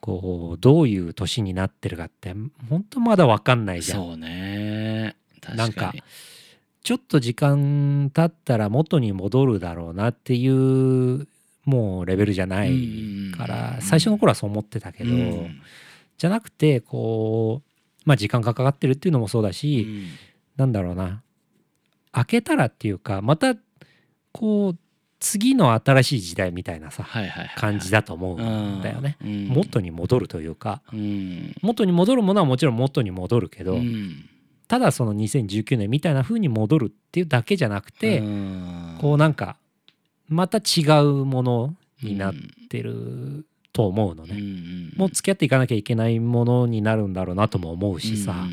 [0.01, 2.35] こうどういう年になってるかって
[2.69, 3.99] 本当まだ分かんないじゃん。
[3.99, 5.17] そうね。
[5.41, 5.59] 確かに。
[5.59, 5.95] なんか
[6.83, 11.27] ちょっと時間経ったら元に戻るだろうなっていう
[11.67, 15.61] もうレベルじゃないかうんら最初の頃はそう思ってたけど、うん。
[16.17, 17.71] じゃなくてこう
[18.07, 20.07] まあ時間がかかってるっていうのもそうだし、うん。
[20.57, 21.23] なんだろうな。
[22.13, 23.57] 開けたらっていうかまた
[24.33, 24.79] こう
[25.19, 27.07] 次の新しい時代みたいなさ
[27.57, 29.17] 感じだと思うんだよね。
[29.23, 29.49] うん。
[29.49, 31.55] 元に戻るというかうん。
[31.63, 34.29] 元に戻るものはもちろん元に戻るけど、うん。
[34.69, 38.99] ただその2019年みたいな風に戻るっていうだけじゃなくて、うん。
[39.01, 39.57] こうなんか
[40.29, 42.35] また違うものになっ
[42.69, 44.37] てると思うのうんね。
[44.37, 48.33] うんもう付き合っていかなきゃいけないものになるんだろうなとも思うしさ。
[48.33, 48.53] うんうんうん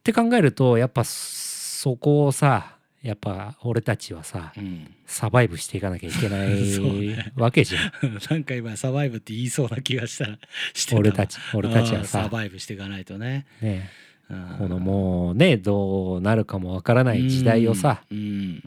[0.00, 4.64] って考えるとやっぱそこをさやっぱ俺たちはさうん。
[4.64, 7.92] うんサバイブしていかなきゃいけない ねわけじゃん。
[8.30, 10.26] なんか今サバイブって言いそうな気がした。
[10.26, 10.38] ら
[10.72, 13.44] して俺たち 俺たちはあーサさ、バイブしていかないとね。
[13.60, 13.90] ね、
[14.30, 14.56] うん。
[14.58, 18.04] このもうねどうなるかもわからない時代をさ。
[18.10, 18.18] うん。
[18.18, 18.64] うん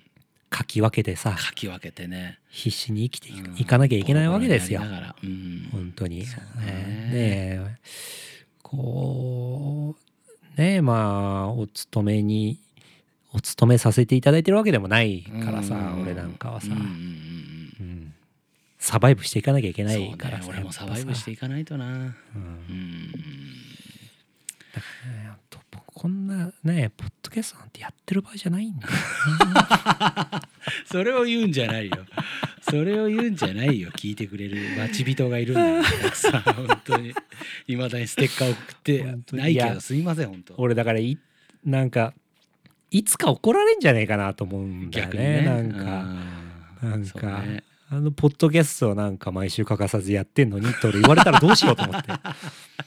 [0.54, 2.38] かき分けてさかき分けてね。
[2.50, 4.82] 必死に生きていかなきゃいけないわけですよ。
[4.84, 6.20] うん本当に。
[6.20, 6.30] ねね。
[7.12, 7.76] え
[8.62, 9.96] こ
[10.58, 12.60] うねえまあお勤めに
[13.32, 16.02] お勤めさせていただいてるわけでもないからさうん。
[16.04, 18.14] 俺なんかはさ、うん
[18.78, 20.50] サバイブしていかなきゃいけうんないからさ、ね。
[20.52, 21.86] 俺もサバイブしていかないとな。
[21.86, 23.16] うんうんね
[25.28, 25.53] ほんと
[25.94, 28.94] こんなねポッドキャストなんてやってる場合じゃないんだよ
[30.86, 31.98] それを言うんじゃないよ。
[32.62, 33.90] それを言うんじゃないよ。
[33.92, 35.84] 聞いてくれる待ち人がいるんだよ。
[36.56, 37.14] 本当に。
[37.68, 40.56] いまだにステッカー送ってないけどすいません本当。
[40.58, 41.18] 俺だからい
[41.66, 42.14] なんか
[42.92, 45.46] いつか怒られんじゃねえかなと思うんだよねね。
[45.46, 45.80] なんか。
[46.02, 46.44] うん
[46.84, 47.64] なんか、ね
[47.96, 52.10] あのポッドキャストをなんか毎週欠かさずやってんのにって俺言われたらどうしようと思って。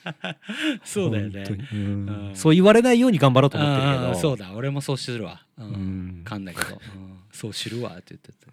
[0.84, 1.44] そうだよね。
[1.72, 1.78] うん。
[1.78, 2.34] うん。
[2.34, 4.14] そう言われないように頑張ろうと思ってるけど。
[4.16, 5.44] そうだ俺もそうするわ。
[5.58, 6.20] ううん。
[6.22, 6.74] んかんだけど。
[6.74, 7.18] うん。
[7.30, 8.50] そう知るわって言ってた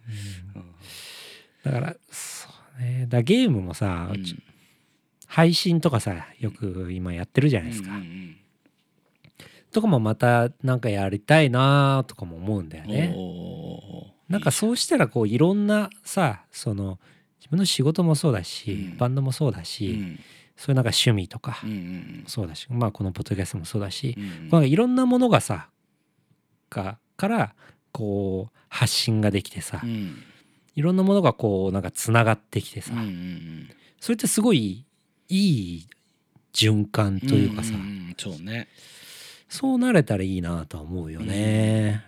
[0.56, 1.74] うん。
[1.74, 3.08] だからそうね。
[3.10, 4.12] だゲームもさ、
[5.26, 8.38] 配信とかさよく今やってるじゃないですか、うんうん
[9.72, 13.12] とかもまたなんかやりたいなとかも思うんだようんね。
[13.18, 17.00] おーなんかそうしたらこういろんなさその
[17.40, 18.98] 自分の仕事もそうだし、うん。
[18.98, 20.20] バンドもそうだうし、ん。
[20.56, 21.58] そういうなんか趣味とか
[22.28, 24.18] そうだし、まあこのポッドキャストもそうだし、
[24.52, 25.68] うんいろんなものがさ
[26.70, 27.56] がから
[27.92, 30.16] こう発信ができてさ、うん。
[30.76, 32.94] いろんなものがこうなんかつながってきてさ、
[34.00, 34.86] それってすごい
[35.30, 35.88] いい
[36.54, 37.80] 循環というかさ、んん
[38.12, 38.68] んそうね。
[39.50, 42.04] そうなれたらいいなとは思うよね。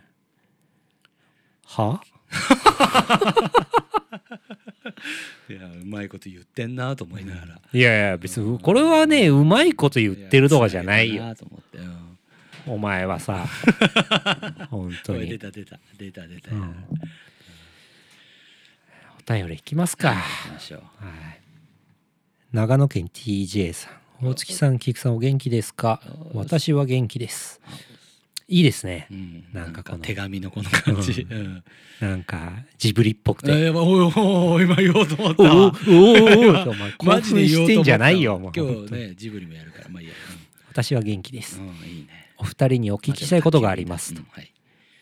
[1.65, 2.01] は？
[5.49, 7.59] いやうまいこと言ってんなと思いながら。
[7.73, 11.35] いやいや別にこれはねうまいこと言ってるとかじゃないよ。
[12.67, 13.45] お前はさ。
[14.71, 16.51] 本当おい出に、た出た出た出た。
[16.51, 16.75] うん、
[19.29, 20.17] お便りいきますか、はい、
[22.51, 23.93] 長野県 TJ さん。
[24.25, 26.01] 大月さん菊さんお元気ですか？
[26.33, 27.61] 私は元気です
[28.47, 29.07] いいですね。
[29.11, 29.43] うん。
[29.53, 29.99] なんかこの。
[29.99, 31.25] 手紙のこの感じ。
[31.29, 31.37] うん。
[31.37, 31.63] うん。
[31.99, 33.51] なんかジブリっぽくて。
[33.51, 35.43] えーおいお今言おうと思った。
[35.43, 40.13] おおおわおおおおうと思ったしてんじゃないよもう今本当に日ねジブリもやるからまあいいや
[40.69, 44.51] 私は元気ですうんうんいいねお二人にお聞きしたいことがありますとうんはい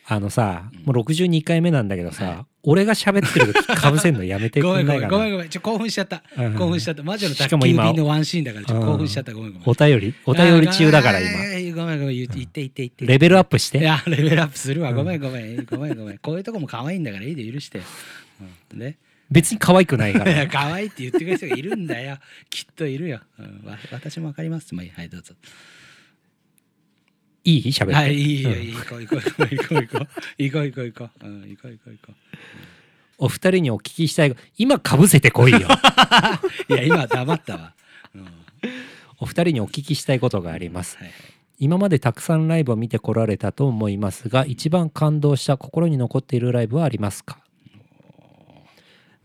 [0.05, 0.93] あのさうん。
[0.93, 5.49] もう62回目なんだけどさ、俺が喋ってる時かぶせんのやめてく ごめんごめんんないかなごめんごめん。
[5.49, 6.23] ちょ興奮しちゃった。
[6.37, 6.55] うん。
[6.55, 7.03] 興奮しちゃった。
[7.03, 9.33] 魔女の宅急のワンシーンだからちょ興奮しちゃった。
[9.33, 9.69] ごめんごめん。
[9.69, 12.81] お便りお便り中だからあ今ーごめんごめん言って言って言って。
[12.83, 13.79] 言ってレベルアップして。
[13.79, 14.89] いやレベルアップするわ。
[14.89, 14.95] うん。
[14.95, 15.65] ごめんごめん。
[15.65, 16.17] ごめんごめん。
[16.17, 17.79] こういうとこも可愛いんだからいいで許して。
[17.79, 17.83] よ、
[18.73, 18.97] うん、ね
[19.31, 20.47] 別に可愛くないから。
[20.47, 22.17] 可愛いって言ってくれる人がいるんだよ。
[22.49, 23.43] きっといるよ、う
[23.91, 24.75] 私もわかります。
[24.75, 24.91] まあいい。
[24.91, 25.33] はいどうぞ
[27.43, 27.71] いい？
[27.71, 27.93] 喋って。
[27.93, 29.81] はい、いい、いい、行こう、行こう、行こう、行こう、
[30.37, 32.15] 行こう、行こう、行こう、う、行こう、行こう、行こう。
[33.19, 35.59] お二人にお聞きしたい、今かぶせてこいよ。
[36.69, 37.73] いや、今黙ったわ。
[39.19, 40.97] お二人にお聞きしたいことがあります。
[41.59, 47.42] 今までたくさんライブを見てこられたと思いますが一番感動した心に残っているライブはありますか？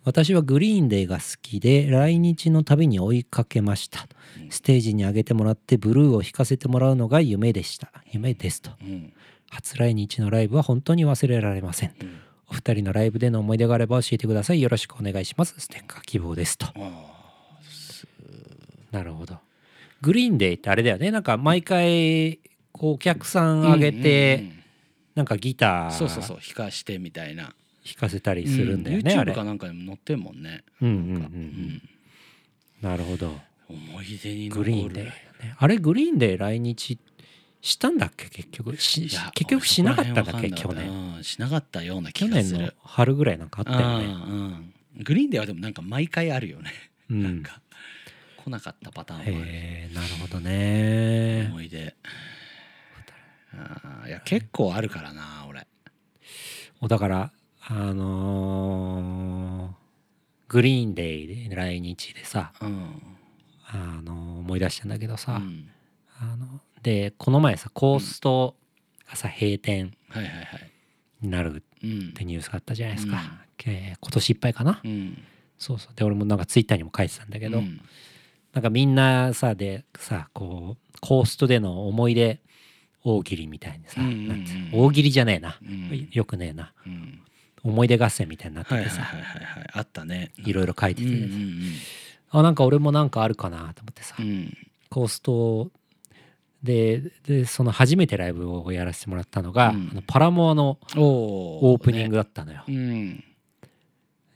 [0.09, 4.09] 私はグリーンデーが好きで来日の旅に追いかけました。
[4.49, 7.93] ステージに上げてもらってブルーを弾かせてもらうのが夢でした。
[8.11, 8.71] 夢ですと。
[8.81, 9.13] うん。
[9.51, 11.95] 初来日のライブは本当に忘れられません。
[12.01, 12.21] うん。
[12.49, 14.63] お二人のライブでの思い出があれば教えてください。
[14.63, 15.55] よろしくお願いします。
[15.59, 16.69] ステッカー希望ですと。
[16.75, 17.05] あ
[18.91, 19.37] なるほど。
[20.01, 21.11] グリーンデーってあれだよね。
[21.11, 22.39] なんか毎回
[22.73, 24.59] こうお客さんー上げて、うんうんうん。
[25.17, 25.91] なんかギター。
[25.91, 26.39] そうそうそう。
[26.39, 27.53] 弾かしてみたいな
[27.85, 30.63] 弾かせたりするんだよね、うん YouTube かなんかでも載ってんもんね。
[30.83, 31.83] うんうんうん。
[32.83, 33.35] うなるほど。
[33.69, 34.65] 思い出に残る。
[34.65, 35.13] Green Day、ね、
[35.59, 36.99] あれ Green Day 来日
[37.61, 38.29] したんだっけ？
[38.29, 38.77] 結局。
[38.77, 41.23] しいや結局しなかったんだっけ去年。
[41.23, 42.75] しなかったような去年の気がする。
[42.83, 44.05] 春ぐらいなんかあったよね。
[44.05, 45.05] うんうん。
[45.05, 46.73] Green Day はでもなんか毎回あるよね、
[47.11, 47.23] うん。
[47.23, 47.61] なんか
[48.37, 49.33] 来なかったパターンもある。
[49.51, 51.47] へえなるほどね。
[51.51, 51.95] 思い出。
[53.55, 55.67] あーいや結構あるからな俺。
[56.89, 57.33] だから
[57.71, 59.79] あのー
[60.49, 63.03] グリーンデーで来日でさうん。
[63.67, 65.69] あのー思い出したんだけどさ、うん。
[66.19, 68.57] あのでこの前さコースト
[69.11, 70.71] がさ閉店はいはいはい。
[71.21, 73.17] になるうんってニュースがあったじゃないですか、
[73.67, 73.73] うん。
[73.73, 75.19] えー今年いっぱいかな、うん。
[75.59, 75.95] そうそう。
[75.95, 77.81] で俺もなんかツイッターにも書いてたんだけど、うん。
[78.55, 82.41] なんかみんなさでさこうコーストでの思い出
[83.05, 86.09] 大喜利みたいにさ、うんうんうんなんつうの大喜利じゃねえな、うん。
[86.11, 86.73] よくねえな。
[86.87, 87.21] うん
[87.69, 90.33] 思い出合戦みたいになってはいてさ、はいはいはいはいあったね。
[90.39, 91.61] いろいろ書いてて、うんうん
[92.31, 94.27] あなんか俺もなんかあるかなと思ってさ、うん。
[94.27, 94.57] うん
[94.91, 95.71] コースト
[96.63, 99.89] ででその初めてライブをやらせてもらったのが、うん。
[99.93, 103.25] あのパラモアのおオープニングだったのよ、うん。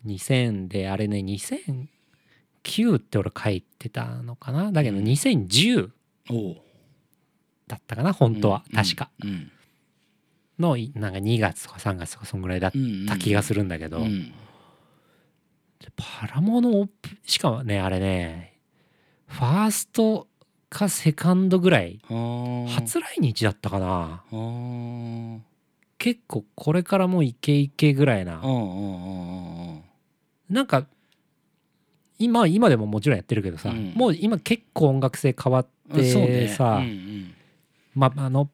[0.06, 4.72] 2000であれね2009って俺書いてたのかな？
[4.72, 5.04] だけどうん。
[5.04, 5.90] 2010
[6.30, 6.56] お
[7.66, 9.10] だったかな本当は、確か。
[9.24, 9.50] うん
[10.62, 14.32] のいなんか2月とか3月とかそんぐらいだっうんた気がするんだけど、うん。
[15.96, 16.88] パラモの
[17.26, 18.56] しかもねあれね
[19.26, 20.28] ファースト
[20.70, 22.00] かセカンドぐらい
[22.68, 24.22] 初来日だったかな。
[25.98, 28.40] 結構これからもうイケイケぐらいな。
[28.40, 29.82] うんうんうんうん
[30.48, 30.86] なんか
[32.18, 33.92] 今今でももちろんやってるけどさ、うん。
[33.94, 37.34] もう今結構音楽性変わってねさ、うんうん
[37.94, 38.48] まあの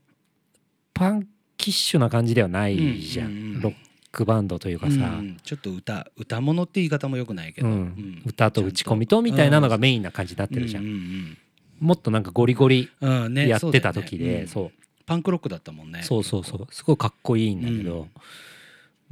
[0.94, 1.28] パン
[1.68, 3.40] キッシュな感じではないじゃん、うんうん。
[3.40, 3.74] うんロッ
[4.10, 5.36] クバンドというかさ、うんうん。
[5.42, 7.74] ちょっと歌歌物って言い方もよくないけど、うん。
[7.74, 8.22] うん。
[8.24, 11.38] 歌と打ち込みとみたいなのがメインな感じになってるじゃん、うんうん
[11.80, 14.46] もっとなんかゴリゴリうんうんねやってた時で、そうね。
[14.48, 14.72] そううん。
[15.06, 16.02] パンクロックだったもんね。
[16.02, 16.66] そうそうそう。
[16.70, 18.08] すごいかっこいいんだけど、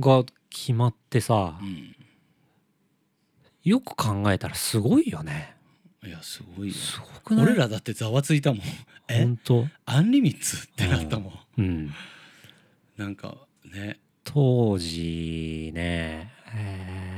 [0.01, 1.95] が決まってさ、うん。
[3.63, 5.55] よく考えたらすごいよね。
[6.05, 6.75] いやすごいよ。
[6.75, 7.47] すごくない？
[7.47, 8.63] 俺らだってざわついたもん。
[9.09, 9.25] え？
[9.25, 9.67] 本当？
[9.85, 11.33] アンリミッツってなったもん。
[11.59, 11.95] うん
[12.97, 13.99] なんかね。
[14.25, 17.17] 当時ね、えー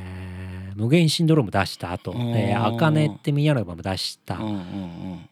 [0.78, 2.32] 無限シンドローム出した後うん。
[2.32, 4.38] で「あかね」ってミニアルバム出した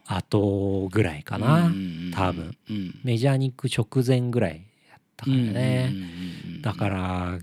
[0.07, 1.71] 後ぐらいかな、
[2.13, 2.57] 多分。
[2.69, 3.01] うん。
[3.05, 4.57] メジャーに行く直前ぐらい
[4.91, 5.93] やったからね、
[6.63, 7.39] だから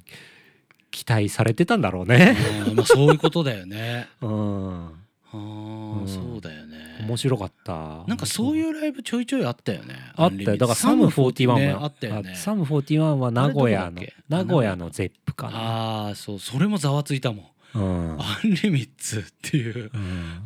[0.91, 2.35] 期待されてたんだろうね。
[2.75, 4.09] まあそういうことだよね。
[4.21, 4.89] うん
[5.33, 6.07] あーうん。
[6.07, 6.77] そうだよね。
[7.07, 8.03] 面白かった。
[8.07, 9.95] なんかそういうライブちょいちょいあったよね。
[10.15, 10.57] あったよ。
[10.57, 12.31] だからサム41は、ねあったよね。
[12.33, 15.57] あサム41は名古屋の名古屋のゼップかな。
[15.57, 17.77] ああそうそれもざわついたもん。
[17.77, 18.21] うん。
[18.21, 19.91] アンリミッツっていう。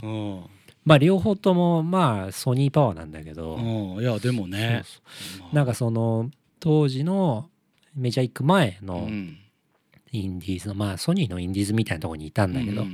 [0.02, 0.10] うん。
[0.10, 0.44] うん。
[0.86, 4.02] まあ両方ともまあソニーパワーなんだけど、うん。
[4.02, 4.84] いやでもね。
[5.50, 7.50] そなんかその当時の
[7.96, 9.38] メジャー行く前うのん。
[10.14, 12.86] インディーズのまあソニーのインディーズみたいなとこにいたんだけど、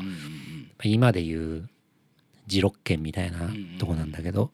[0.84, 1.70] 今でいう
[2.48, 4.52] ジロッケンみたいなとこなんだけど、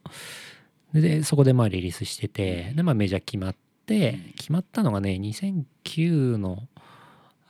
[0.94, 4.34] でそこでまあリリースしててでまあメジャー決まって、うん。
[4.38, 6.68] 決まったのがね2009の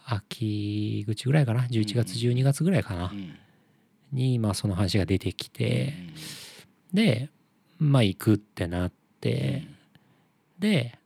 [0.06, 1.62] 秋口ぐらいかな。
[1.64, 2.32] 11月うん。
[2.32, 3.36] 12月ぐらいかな、うん。
[4.12, 5.94] にまあその話が出てきうて、
[6.94, 6.96] ん。
[6.96, 7.30] で
[7.78, 9.68] まあ行くってなって、
[10.60, 10.98] で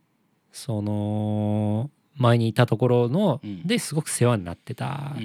[0.51, 3.67] その前にいたところの、うん。
[3.67, 5.15] ですごく世話になってた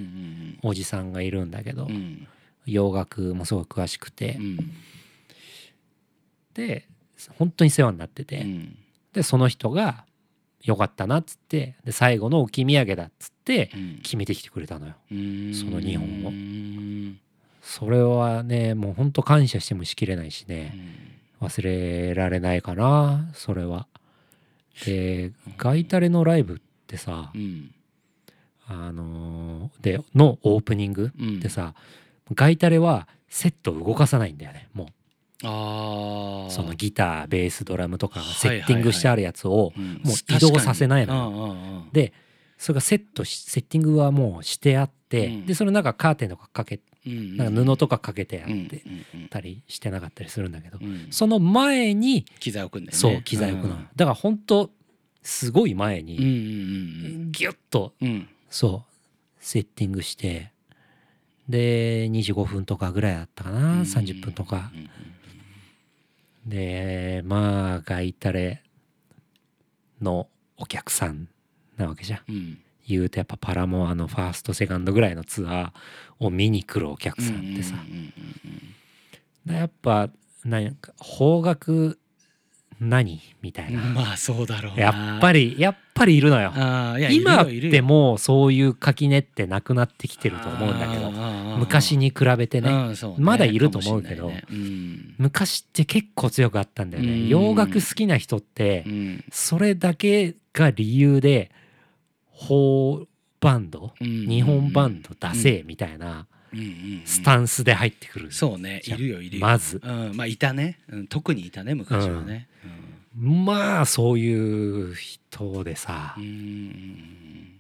[0.62, 2.28] おじさんがいるんだけど、うんうん
[2.72, 4.58] 洋楽もすごく詳しくて、うん。
[6.54, 6.86] で
[7.36, 8.76] 本当に世話になってて、うん。
[9.12, 10.04] でその人が
[10.62, 13.98] 「よかったな」っつってで最後の置き土産だっつってうん。
[14.02, 14.94] 決めてきてくれたのよ。
[15.10, 15.54] うん。
[15.54, 16.28] その日本を。
[16.28, 17.20] うん
[17.60, 20.74] それはねもう本当感謝してもしきれないしね。
[21.40, 23.86] 忘れられないかなそれは。
[24.86, 27.74] でガイタレのライブってさうん。
[28.66, 31.74] あのーでのオープニングうんってさ
[32.34, 34.88] ガイタレはセットを動かさないんだよねも
[35.44, 41.30] ああうそのギターベースドラムとかがセはいッティングしてあるやつをももう移動させないのよ。
[41.30, 42.12] ので
[42.56, 45.46] それがセットしセッティングはもうしてあって、うん。
[45.46, 48.82] でそれなんかカーテンとかかけなんか布とかかけてあって
[49.30, 50.78] たりしてなかったりするんだけど、
[51.10, 52.98] その前に機材置くんだよね。
[52.98, 54.70] そう機材置くの、だから本当
[55.22, 58.28] すごい前うんうんにギュッとうんうん。
[58.50, 58.94] そう
[59.38, 60.50] セッティングして
[61.48, 64.70] で25分とかぐらいだったかな、30分とか。
[66.46, 68.62] でまあガイタレ
[70.00, 71.28] のお客さん
[71.76, 72.20] なわけじゃん。
[72.28, 72.58] うん。
[72.86, 77.76] 言うとやっぱパラモアのファーストセカンドぐらいのツアーを見に来るお客さんってさ、
[79.46, 80.08] やっぱ
[80.42, 81.96] なんか方角
[82.80, 83.20] 何？
[83.42, 84.82] みたいな、まあそうだろうな。
[84.82, 86.52] やっぱりやっぱりいるのよ。
[87.10, 87.72] 今っいるよいるよ。
[87.72, 91.10] てもうそういう垣根ってなくなってきてると思うんだけど
[91.58, 94.44] 昔に比べてねねまだいると思うけどね。
[94.50, 95.14] うん。
[95.18, 97.24] 昔って結構強くあったんだようん。
[97.24, 99.24] ね洋楽好きな人ってうん。
[99.32, 101.50] それだけが理由で
[102.38, 103.08] 邦
[103.40, 103.92] バンド？
[104.00, 104.28] うん。
[104.28, 106.26] 日本バンド出せみたいな
[107.04, 108.32] スタンスで入ってくる。
[108.32, 108.80] そうね。
[108.84, 109.46] じゃんいるよいるよ。
[109.46, 109.80] まず。
[109.82, 110.16] うん。
[110.16, 110.78] まあいたね。
[110.88, 111.06] うん。
[111.06, 112.48] 特にいたね昔はね。
[113.16, 116.14] まあそういう人でさ。
[116.16, 117.54] うんうん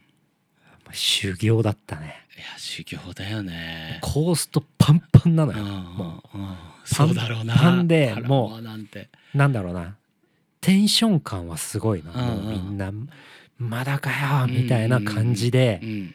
[0.92, 2.26] 修行だったね。
[2.36, 3.98] いや修行だよね。
[4.00, 5.62] コーストパンパンなのよ。
[5.62, 7.54] うんもうんそうだろうな。
[7.54, 9.10] パンでもうなんて。
[9.34, 9.96] なんだろうな。
[10.60, 12.44] テンション感はすごいのうんうん。
[12.44, 12.90] もうみんな
[13.58, 15.80] まだかよみたいな感じで。
[15.82, 16.14] うん。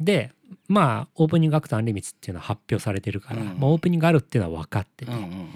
[0.00, 0.32] で
[0.68, 3.46] まあオープニングアクトアンリミッツっていうのは発表されてるから、うん。
[3.58, 5.48] まあ、オープニングあるっていうのは分かってて、うんうんうん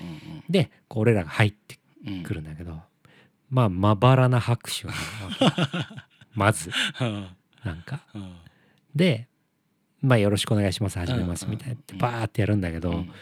[0.48, 2.78] でこう俺らが入ってうんうんくるんだけど、
[3.48, 4.98] まあまばらな拍手なわ
[5.38, 5.96] け。
[6.34, 6.70] まず。
[7.00, 7.28] うん。
[7.64, 8.02] なんか。
[8.14, 8.34] うん。
[8.94, 9.28] で
[10.02, 13.12] 「まあよろしくお願いします始めます」みたいなってバーってやるんだけど、うん。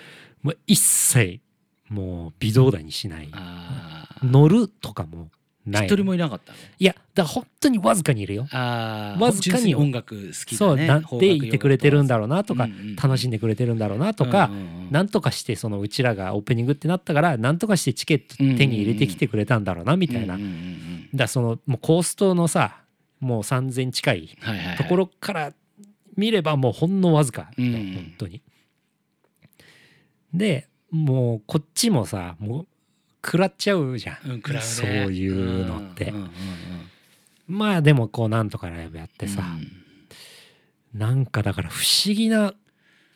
[0.43, 1.41] もう一切
[1.89, 3.29] もう微動だにしない。
[3.33, 5.31] あ乗るとかも
[5.71, 5.83] ない。
[5.83, 6.59] あ一人もいなかったの？
[6.79, 8.47] いやだから本当にわずかにいるよ。
[8.53, 9.75] ああわずかに。
[9.75, 12.69] 音楽好きそうなんでいてくれてるんだろうなとか、
[13.03, 14.51] 楽しんででくれてるんだろうなとか、
[14.91, 20.37] なんとかしてそのうちらがオープニングってなったからなんとかしてチケット手に入れてきてくれたんだろうなみたいな、
[21.15, 22.83] だそのもうコーストのさ
[23.21, 24.37] もう3,000近い
[24.77, 25.53] ところから
[26.17, 27.73] 見ればもうほんのわずか、うん。
[27.73, 28.43] 本当に。
[30.35, 32.67] でもうこっちもさもう
[33.25, 34.61] 食らっちゃうじゃん、うんね。
[34.61, 36.31] そういうのって、うんうんうん
[37.51, 39.43] まあでもこうなんとかライブやってさ、
[40.95, 42.55] なんかだから不思議な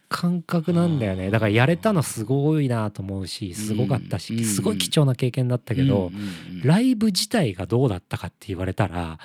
[0.08, 1.30] 感覚なんだよね。
[1.30, 4.44] だからやれたのすごいなと思うしすごかったし、うん。
[4.44, 6.22] すごい貴重な経験だったけど、うんうん
[6.56, 6.62] うん。
[6.64, 9.20] ライブ自体がどうだったかって言われたら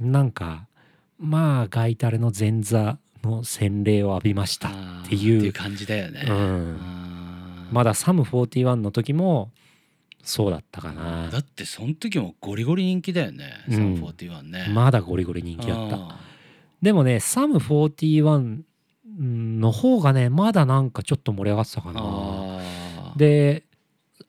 [0.00, 0.66] なんか
[1.20, 4.72] まあガイタレの前座の洗礼を浴びましたっ
[5.08, 5.38] ていう。
[5.38, 6.24] っていう感じだよね。
[6.28, 6.78] うん。
[7.70, 9.52] まだサム41の時も
[10.28, 11.30] そうだったかな。
[11.30, 13.74] だってその時もゴリゴリ人気だよねうん。
[13.74, 14.66] サンフォーティワンね。
[14.74, 15.96] まだゴリゴリ人気だった。
[15.96, 16.20] あ
[16.82, 18.62] でもねサム41
[19.18, 21.94] の方がねまだなんかちょっと盛り上がってたかー。
[21.94, 23.64] なで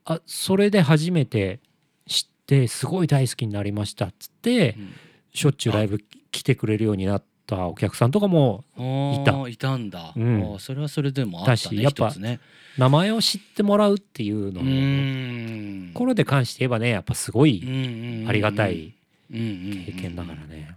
[0.05, 1.59] あそれで初めて
[2.07, 4.93] 知ってすごい大好きになりましたっつってうん。
[5.33, 5.99] しょっちゅうライブ
[6.31, 9.49] 来てくれるようになったお客さんとかもいた。
[9.49, 10.55] いたんだ、うん。
[10.59, 12.39] それはそれでもあったねだしやっぱね。
[12.77, 15.93] 名前を知ってもらうっていううのーん。
[15.93, 18.93] ところで関して言えばねやっぱすごいうんありがたい
[19.31, 19.38] 経
[19.85, 20.75] 経験だからね。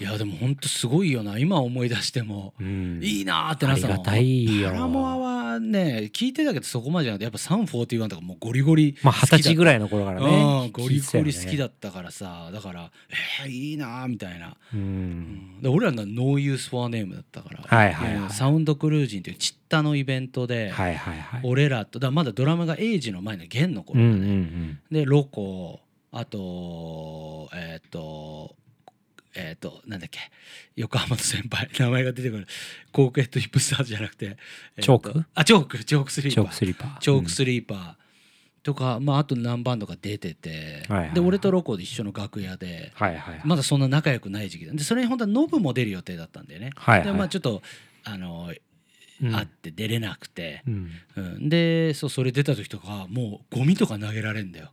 [0.00, 1.38] いやでも本当すごいよな。
[1.38, 2.54] 今思い出しても。
[2.60, 3.00] うん。
[3.02, 4.68] いいなーってなってたもんありがたいよ。
[4.70, 10.26] パラモアはね聞いてたけどそこまでじゃなくてやっぱサンフォーティワンとかもうゴリゴリまあ二十歳ぐいらいの頃からね。
[10.26, 12.50] うんゴリゴリ好きだだったからさ。
[12.52, 12.90] だから
[13.42, 15.58] えー、いいなーみたいな、ううん。
[15.58, 18.22] ん、で俺らのノーユースフォアネームだったから、はいはいはい。
[18.24, 21.40] やサウンドクルージンというチッタのイベントで、はいはいはい。
[21.44, 25.80] 俺らとだまだドラムがエイジの前の弦の頃うんだね、うんうんでロコ
[26.16, 28.54] あとえっ、と
[29.34, 30.20] えっ、となんだっけ
[30.76, 32.46] 横浜の先輩 名前が出てくる
[32.92, 34.36] コークヘッドヒップスターズじゃなくて、
[34.76, 35.24] えとチョーク？
[35.34, 36.44] あチョークチョークスリーパー。
[36.44, 36.98] チョークスリーパー。
[36.98, 38.04] チョークスリーパー。
[38.64, 42.92] とか、まあ、あと何バンドか出てて、で俺とロコで一緒の楽屋で
[43.44, 44.64] まだそんな仲良くない時期。
[44.64, 46.70] ででそれに本当はノブも出る予定だったんだよね。
[47.04, 47.62] でまあちょっと
[48.04, 48.52] あの、
[49.22, 49.34] うん。
[49.34, 50.90] あって出れなくて、うん。
[51.16, 54.72] うん、でそうそれ出た時とかもうゴミとか投げられんだよ。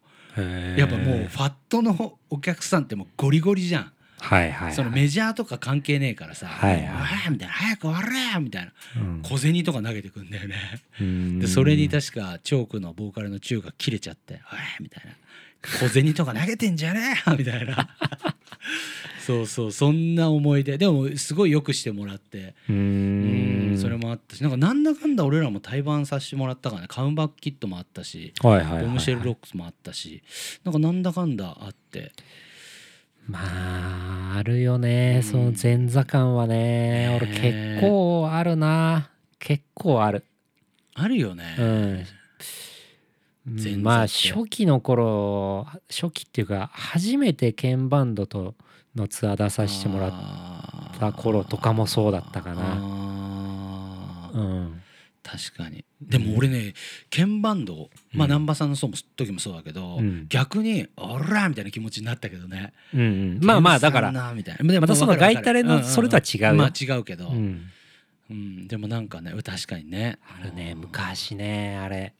[0.77, 3.91] やっぱもうファットのお客さんってもうゴリゴリじゃん。
[4.21, 4.73] はいはいはい。
[4.73, 7.31] そのメジャーとか関係ねえからさ「はいはい。
[7.31, 8.01] みたいな「早く終わ
[8.35, 8.71] れ!」みたいな。
[8.97, 9.21] うん。
[9.23, 10.55] 小銭とか投げてくんだよね。
[10.99, 11.39] うん。
[11.39, 15.11] でそれに確かチョークのボーカルのチューが切れちゃって「おい!」みたいな
[15.79, 17.89] 「小銭とか投げてんじゃねえよ!」みたいな。
[19.25, 20.77] そうそうそんな思い出。
[20.77, 22.55] でもすごいよくしてもらって。
[22.69, 23.73] うん。
[23.73, 24.41] んそれもあったし。
[24.41, 26.87] なんかなんだかんだ俺らも対バンさせてもらったからね。
[26.89, 28.33] カウンバックキットもあったし。
[28.41, 28.85] はいはいはいはい。
[28.85, 30.23] ボムシェルロックスもあったし。
[30.63, 32.11] なんかなんだかんだあって
[33.31, 33.39] ま
[34.33, 35.23] ああるよね、うん。
[35.23, 37.07] その前座感はね。
[37.07, 39.09] ね俺結構あるな。
[39.39, 40.25] 結構ある。
[40.93, 42.05] あるよね、うん。
[43.81, 48.55] まあ初期の頃初期っていうか初めて鍵バンドと
[48.95, 50.11] のツアー出させてもらっ
[50.91, 52.61] った頃とかもそうだったかな。
[52.75, 54.80] なうん
[55.23, 55.85] 確かに。
[56.01, 56.73] でも俺ね
[57.15, 60.25] 鍵バンドまあうん難波さんのそうも時もそうだけど、うん。
[60.29, 62.73] 逆に「おら!」みたいな気持ちになったけどね。
[62.93, 63.03] うんう
[63.39, 63.39] ん。
[63.43, 66.53] まあまあだからみたいなでもまたそのガイタレのうんうんそれとは違うよ。
[66.55, 67.69] まあ違うけど、ううん。
[68.33, 70.17] んでもなんかね確かにね。
[70.27, 72.13] あるね昔ねあれ。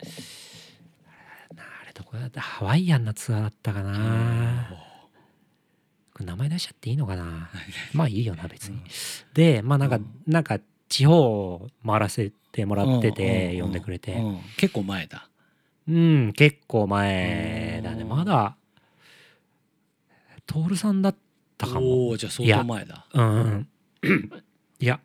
[1.58, 2.40] あれどこだった？
[2.42, 4.70] ハワイアンなツアーだったかな。
[6.20, 7.50] 名前出しちゃっていいのかな？
[7.94, 8.80] まあいいよな別に。
[9.34, 10.06] でまあなんかうん。
[10.28, 10.60] なんか
[10.92, 14.14] 地方を回らせてもらってうんてうん呼んでくれて。
[14.14, 14.40] うん。
[14.58, 15.30] 結構前だ。
[15.88, 18.02] うん結構前だね。
[18.02, 18.10] うん。
[18.10, 18.58] まだ
[20.46, 21.16] 徹さんだっ
[21.58, 22.08] たかも。
[22.08, 23.08] おおじゃあ相当前だ。
[23.14, 23.68] うん
[24.80, 25.00] いや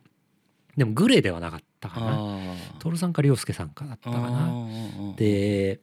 [0.77, 2.17] でもグレーではなかったかな。
[2.19, 4.31] あ徹さんか涼介さんかだったあかな。
[4.31, 4.69] な
[5.17, 5.79] で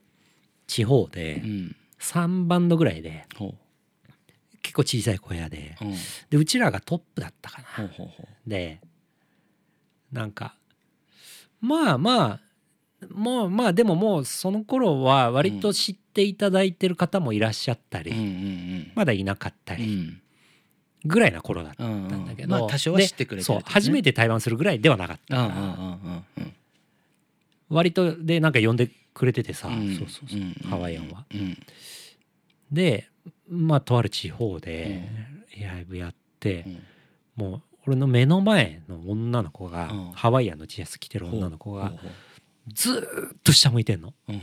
[0.66, 1.76] 地方でうん。
[1.98, 3.54] 3バンドぐらいでほ
[4.60, 5.94] 結構小さい小屋でううん。
[6.28, 7.88] でうちらがトップだったかな。
[8.46, 8.80] で
[10.14, 10.54] なんか
[11.60, 12.40] まあまあ
[13.12, 18.92] もうまあでももうその頃は割と知っていただいてる方もいらっしゃったり、ううんうん。
[18.94, 20.20] まだいなかったりうん。
[21.04, 23.60] ぐらいな頃だったうんんだけど、まあ多少は知ってくれてね。
[23.66, 25.38] 初めて対バンするぐらいではなかった。
[25.38, 26.52] うんうんから、うんうん。
[27.68, 29.96] 割とでなんか呼んでくれててさ、うん。
[29.96, 31.26] そうそうそう、んんハワイアンは。
[31.34, 31.58] うん。
[32.72, 33.08] で
[33.48, 35.08] まあとある地方で
[35.60, 36.64] ライブやって、
[37.36, 37.44] うん。
[37.50, 40.12] もう俺の目の前の女の子が、うん。
[40.12, 41.92] ハワイアンの T シャツ着てる女の子が
[42.72, 44.14] ずーっと下向いてんの。
[44.28, 44.42] ううん。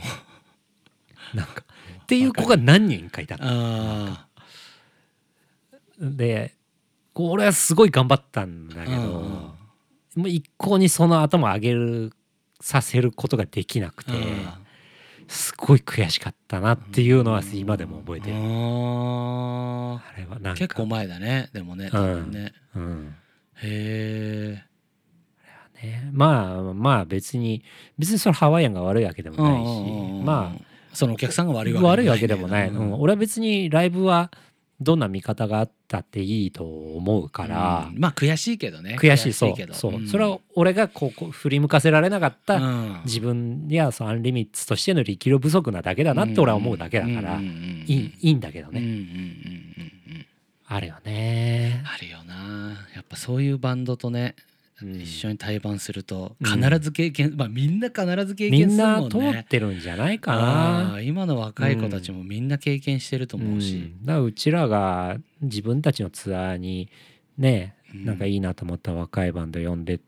[1.34, 1.64] なんか
[2.02, 3.44] っていう子が何人かいたの。
[3.46, 4.28] あ
[5.98, 6.54] で
[7.12, 9.54] こう俺はすごい頑張ったんだあけど、も
[10.24, 12.12] う一向にその頭上げる
[12.60, 14.12] させることができなくて、
[15.28, 20.58] すごい悔しかったなっていうのは今でも覚えてる、ああれはなんか。
[20.58, 21.50] 結構前だね。
[21.52, 22.52] でもね多分ね。
[22.74, 23.14] うん
[23.62, 24.72] へえ
[25.82, 27.64] ね、まあまあ別に
[27.98, 32.94] 別にそれハワイアンが悪いわけでもないしまあそのお客さんが悪いあわけでもない、うん。
[33.00, 34.30] 俺は別にライブは
[34.80, 37.98] どんな見方があったっていいと思うから、うん。
[37.98, 38.96] まあ悔しいけどね。
[39.00, 39.54] 悔しいそう。
[39.54, 39.74] けど。
[39.74, 40.08] そう、ん。
[40.08, 43.00] それは俺がこう振り向かせられなかったうん。
[43.04, 47.44] 自分やそのアンリミッツとしての力量不足なだけだなって俺は思うだけだから、い
[47.86, 49.61] いいいんだけどね、うんうんうん
[50.74, 52.86] あるよね、あるよな。
[52.94, 54.34] やっぱそういうバンドとね
[54.82, 55.00] うん。
[55.00, 56.62] 一緒に対バンするとうん。
[56.62, 64.04] 必ず経験、まあみんな必ず経みん験するな通もんねってるんじゃないかあなー今の若い子たちもみんな経験してると思うし、ん。
[64.04, 66.88] だからうちらが自分たちのツアーに
[67.36, 68.04] ねうん。
[68.06, 70.00] なんかいいなと思った若いバンド呼んで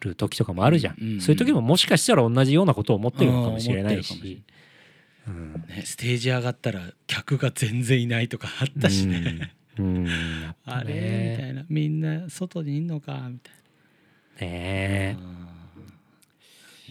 [0.00, 4.42] る時とかもあるじゃん、うんそういう時ももしかしたら同じようなことを思ってるのかもしれないし、
[5.26, 5.52] うん。
[5.68, 10.08] ね、ステージ上がったら客が全然いないとかあったしね、うん、うん。
[10.64, 10.94] あれ？
[10.94, 11.36] みね。
[11.40, 11.64] たいな。
[11.68, 13.50] みんな外にいんのかみた
[14.44, 15.34] いねな、うん。
[15.34, 15.46] なん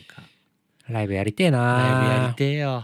[0.07, 0.23] か。
[0.89, 1.59] ライブやりてえな。
[1.59, 2.83] ライブやりてえよ。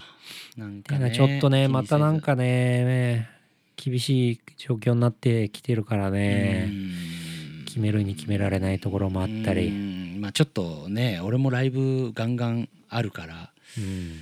[0.58, 3.30] なんかねちょっとねまたなんかね
[3.78, 6.70] 厳しい状況になってきてるからね。
[6.70, 7.66] うん。
[7.66, 10.20] 決めるに決められないところもあったうり、ん。
[10.22, 13.52] まあちょっとね俺もライブガンガンあるから。
[13.78, 14.20] うん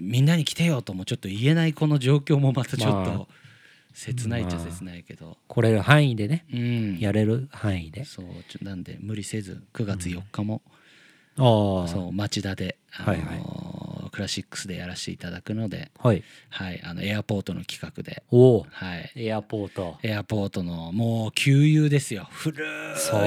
[0.00, 3.04] みんなに来てよともちょっと言えないこの状況もまたちょっまあ。
[3.04, 3.28] と
[3.94, 6.46] 切ないっちゃ切ないけど、来れる範囲でね。
[6.52, 6.98] うん。
[6.98, 10.62] やれる範囲で、そうちょなんで無理せず9月4日も、
[11.36, 11.88] ああ。
[11.88, 13.34] そう町田で、あのーはいは
[14.12, 16.22] クラシックスでやらせていただくので、はい。
[16.50, 19.96] はい、あのエアポートの企画で、はい、エアポート。
[20.02, 22.28] エアポートのもう旧友ですよ。
[22.30, 22.54] 古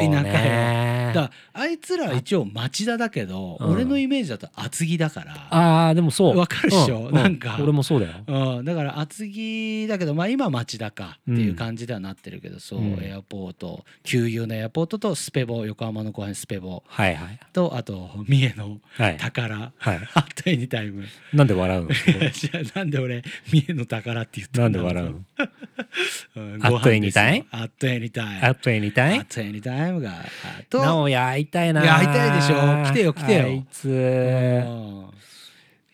[0.02, 0.34] い仲よ。
[0.34, 3.72] ねだあいつらは一応町田だけど、うん。
[3.74, 6.38] 俺のイメージだと厚木だから、あーでもそう。
[6.38, 7.10] わかるっしょ？
[7.10, 7.58] うなんか。
[7.60, 8.58] 俺もそうだよ。
[8.58, 13.04] うん、だから厚木だけどまあ今町田かっていう感じではなってるけど、そう、うん。
[13.04, 13.84] エアポート。
[14.04, 17.40] 旧友のエアポートとスペボ横浜の後輩スペボはいはい。
[17.54, 19.18] とあと三重のはい。
[19.18, 20.00] 宝、はい。
[20.14, 21.06] あっとエニタイム。
[21.34, 21.90] なんで笑うの？
[21.90, 25.12] じゃあなんで俺三重の宝って言ったなんで笑うの？
[26.36, 27.46] うんアットエニタイム？
[27.52, 27.68] ご飯
[28.00, 29.22] ですよアットエニタイム？
[29.22, 31.84] アットエニタイムがあと直哉会いたいな。
[31.84, 32.56] いや会いたいでしょ。
[32.86, 33.44] 来てよ来てよ。
[33.46, 33.90] あいつ。
[33.90, 35.06] うん。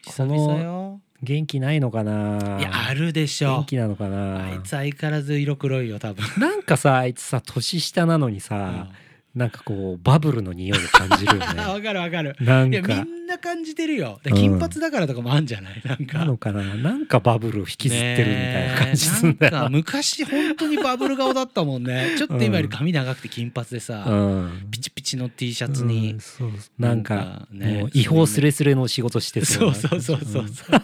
[0.04, 2.58] 久この元気ないのかな？
[2.60, 3.58] いやあるでしょ。
[3.58, 6.26] 元気なのかあないつ相変わらず色黒いよ多分。
[6.40, 8.88] なんかさあいつさ年下なのにさ
[9.34, 11.62] なんかこうバブルの匂いを感じるよあね。
[11.64, 12.36] わかるわかる。
[12.42, 14.20] なんいやみかんな感じてるよ。
[14.26, 15.82] 金髪だからとかもあんじゃない？
[15.86, 16.18] なんか。
[16.20, 16.64] なのかな？
[16.76, 19.60] なんかバブルを引きずってるみたいな感じすんだよねえ。
[19.60, 22.16] なんか昔本当にバブル顔だったもんね。
[22.20, 24.68] ちょっと今より髪長くて金髪でさ、うん。
[24.70, 30.82] ピチピチの T シャツうにうなんかなんかねもう違法スレスレの仕事してそうなそうそうそうそう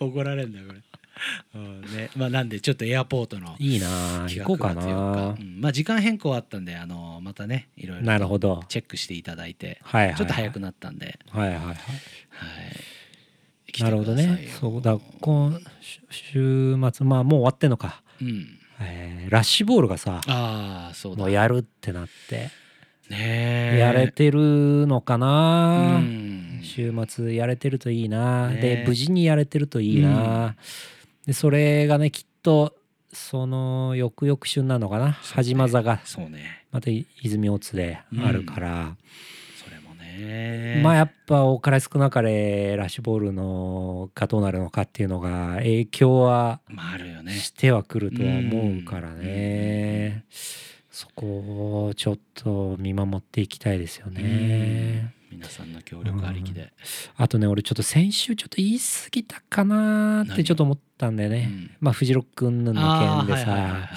[0.10, 0.80] 怒られんだよこれ、
[1.54, 2.10] うんね。
[2.16, 3.86] まあ、なんでちょっとエアポートのいいな
[4.28, 4.82] 企行こうかな
[5.36, 5.60] くうん。
[5.60, 8.64] まあ時間変更あったんであのまたねいろいろなるほど。
[8.68, 11.66] チェックしていただいてはいはいちょっと早くなったんで、はいはいはい。
[11.66, 11.74] は
[13.78, 14.48] い、なるほどね。
[14.60, 15.60] そうだ今
[16.10, 18.02] 週末まあもう終わってんのか。
[18.20, 18.46] うん。
[18.80, 21.22] えーラッシュボールがさああそうだ。
[21.22, 22.50] もうやるってなって。
[23.10, 26.60] ねえやれてるのかうな、ん。
[26.62, 30.54] 週末やれてるといいな、ねで無事にやれてるといいな、
[31.30, 32.74] でそれがねきっと
[33.12, 35.04] その翌々週なのかな。
[35.04, 35.18] そうね。
[35.36, 36.00] 恥ま座が。
[36.04, 36.66] そうね。
[36.72, 36.90] また
[37.22, 38.96] 泉大津であるから、
[39.64, 40.80] それもね。
[40.82, 46.58] まあやっぱ多かれ少なかれラッシュボールのがどうなるのかっていうのが影響は
[47.28, 50.24] してはくるとは思うからね、
[50.90, 55.14] そこをちょっと見守っていきたいですよね。
[55.30, 56.72] 皆さんの協力ありきで、
[57.16, 61.48] あとね俺ちょっと先週ちょっと言い過ぎたかなーってちょっと思ったんだよね。
[61.50, 61.70] うん。
[61.80, 63.90] まあフジロックンヌンの件でさ、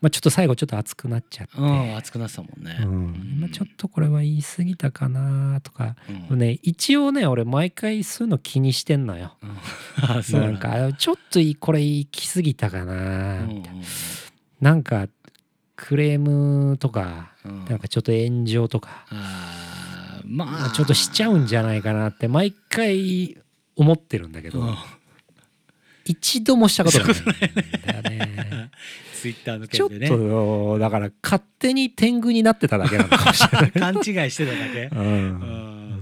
[0.00, 3.38] まあちょっと最後ちょっと熱くなっちゃって、うん熱くなってたもんね、うん。
[3.40, 5.96] まあちょっとこれは言い過ぎたかなとか、
[6.30, 6.38] うん。
[6.38, 9.36] ね一応ね俺毎回そういうの気にしてんのよ。
[9.42, 9.50] うん。
[10.40, 13.82] なんかちょっといこれ行き過ぎたかなうんみたいな、
[14.60, 15.08] なんか
[15.74, 17.50] クレームとかうん。
[17.50, 19.04] うんなんかちょっと炎上とか、
[20.26, 23.38] まあちょっとしちゃうんじゃないかなって毎回
[23.76, 24.76] 思ってるんだけど、うん。
[26.04, 28.70] 一度もしたことがないんだよね。
[29.14, 33.72] ツイッターのちょっとだから勝手に天狗になってただけなのかもしれない。
[33.94, 34.90] 勘違いしてただけ。
[34.92, 36.00] ううん。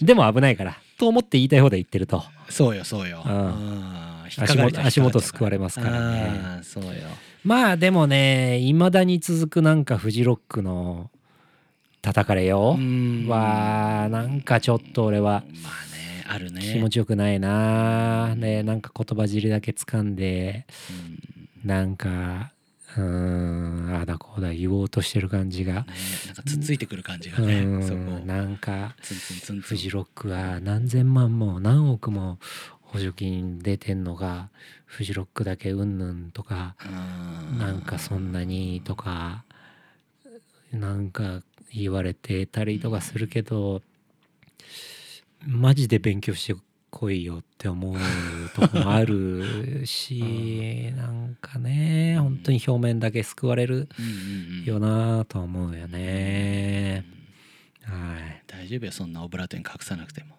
[0.00, 2.24] でも危ないからと思って言いたい放題言ってると。
[2.48, 3.22] そうよそうよ。
[3.24, 3.32] うん。
[3.32, 4.04] うん。
[4.26, 6.60] 足元足元救われますからね。
[6.62, 6.92] そうよ。
[7.44, 11.10] まあでもねいまだに続くなんかフジロックの
[12.04, 12.76] 叩かれよ。
[12.78, 13.26] うん。
[13.28, 16.60] はなんかちょっと俺はまあねあるね。
[16.60, 18.34] 気持ちよくないな。
[18.36, 20.66] でなんか言葉尻だけ掴んで
[21.64, 21.68] うん。
[21.68, 22.52] なんか
[22.96, 25.72] うーんああだこうだ言おうとしてる感じが。
[25.72, 25.84] ね
[26.26, 27.96] なんかつっついてくる感じがうねそこ。
[27.96, 28.94] んなんか
[29.62, 32.38] フジロックは何千万も何億も
[32.82, 34.50] 補助金出てんのが
[34.84, 37.58] フジロックだけうんぬんとかうん。
[37.58, 39.44] なんかそんなにとか
[40.70, 41.40] なんか
[41.74, 43.82] 言われてたりとかするけど
[45.46, 46.60] マジで勉強して
[46.90, 47.96] こいよって思う
[48.54, 54.08] とこもあるし なんかね本当に表面だけ救われるうんう
[54.56, 57.04] んうんよなとは思うよね。
[57.82, 58.42] はい。
[58.46, 60.36] 大丈夫よそんなオブラートに隠さなくても。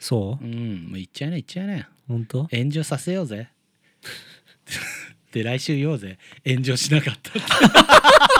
[0.00, 0.44] そう？
[0.44, 1.90] うんもう言っちゃいな言っちゃいな。
[2.06, 2.44] 本当？
[2.52, 3.48] 炎上させようぜ。
[5.32, 6.16] で来週言おうぜ。
[6.46, 7.40] 炎上しなかったって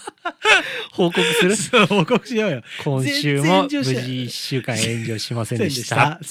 [0.92, 1.56] 報告する？
[1.56, 2.62] そう報告しようよ。
[2.84, 6.20] 今週も無事1週間炎上しませんでした。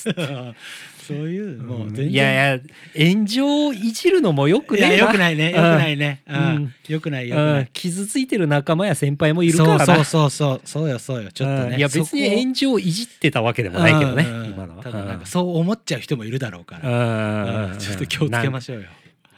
[1.08, 2.10] そういうもう全然。
[2.12, 2.60] いやい
[2.96, 5.52] や炎上をいじるのもよくいやねえよくないね。
[5.52, 6.22] よくないね。
[6.28, 6.38] うん。
[6.38, 6.74] うん。
[6.88, 9.86] よくないよ傷ついてる仲間や先輩もいるからな。
[9.86, 10.90] そうそうそうそう。
[10.90, 11.32] よそうよ。
[11.32, 11.72] ちょっとね。
[11.74, 11.80] うん。
[11.80, 14.24] いや別に炎上をいじってたわけでもないけどね。
[14.24, 17.76] 今のはただなんかそう思っちゃう人もいるだろうから。
[17.78, 18.88] ちょっと気をつけまししょうよ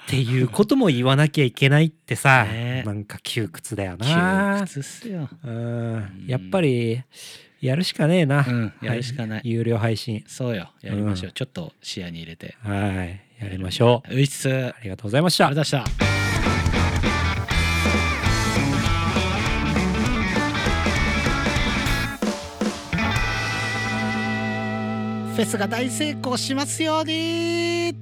[0.06, 2.84] っていうことも言わなきゃいけないってさ、ね。
[2.86, 5.30] なんか窮屈だよ窮な屈っすよ。
[5.44, 6.26] うん。
[6.28, 7.02] やっぱり
[7.62, 9.42] やるしかねえな、うんやるしかない。
[9.46, 10.24] 有料配信。
[10.28, 10.72] そうよ。
[10.82, 11.30] やりましょう。
[11.30, 12.56] うちょっと視野に入れて。
[12.62, 13.22] はい。
[13.42, 14.14] やりましょう。
[14.14, 14.50] ういっす。
[14.50, 15.46] ありありがとうございました。
[15.46, 16.14] がとうございました。
[25.34, 27.96] フフェスが大成功しますように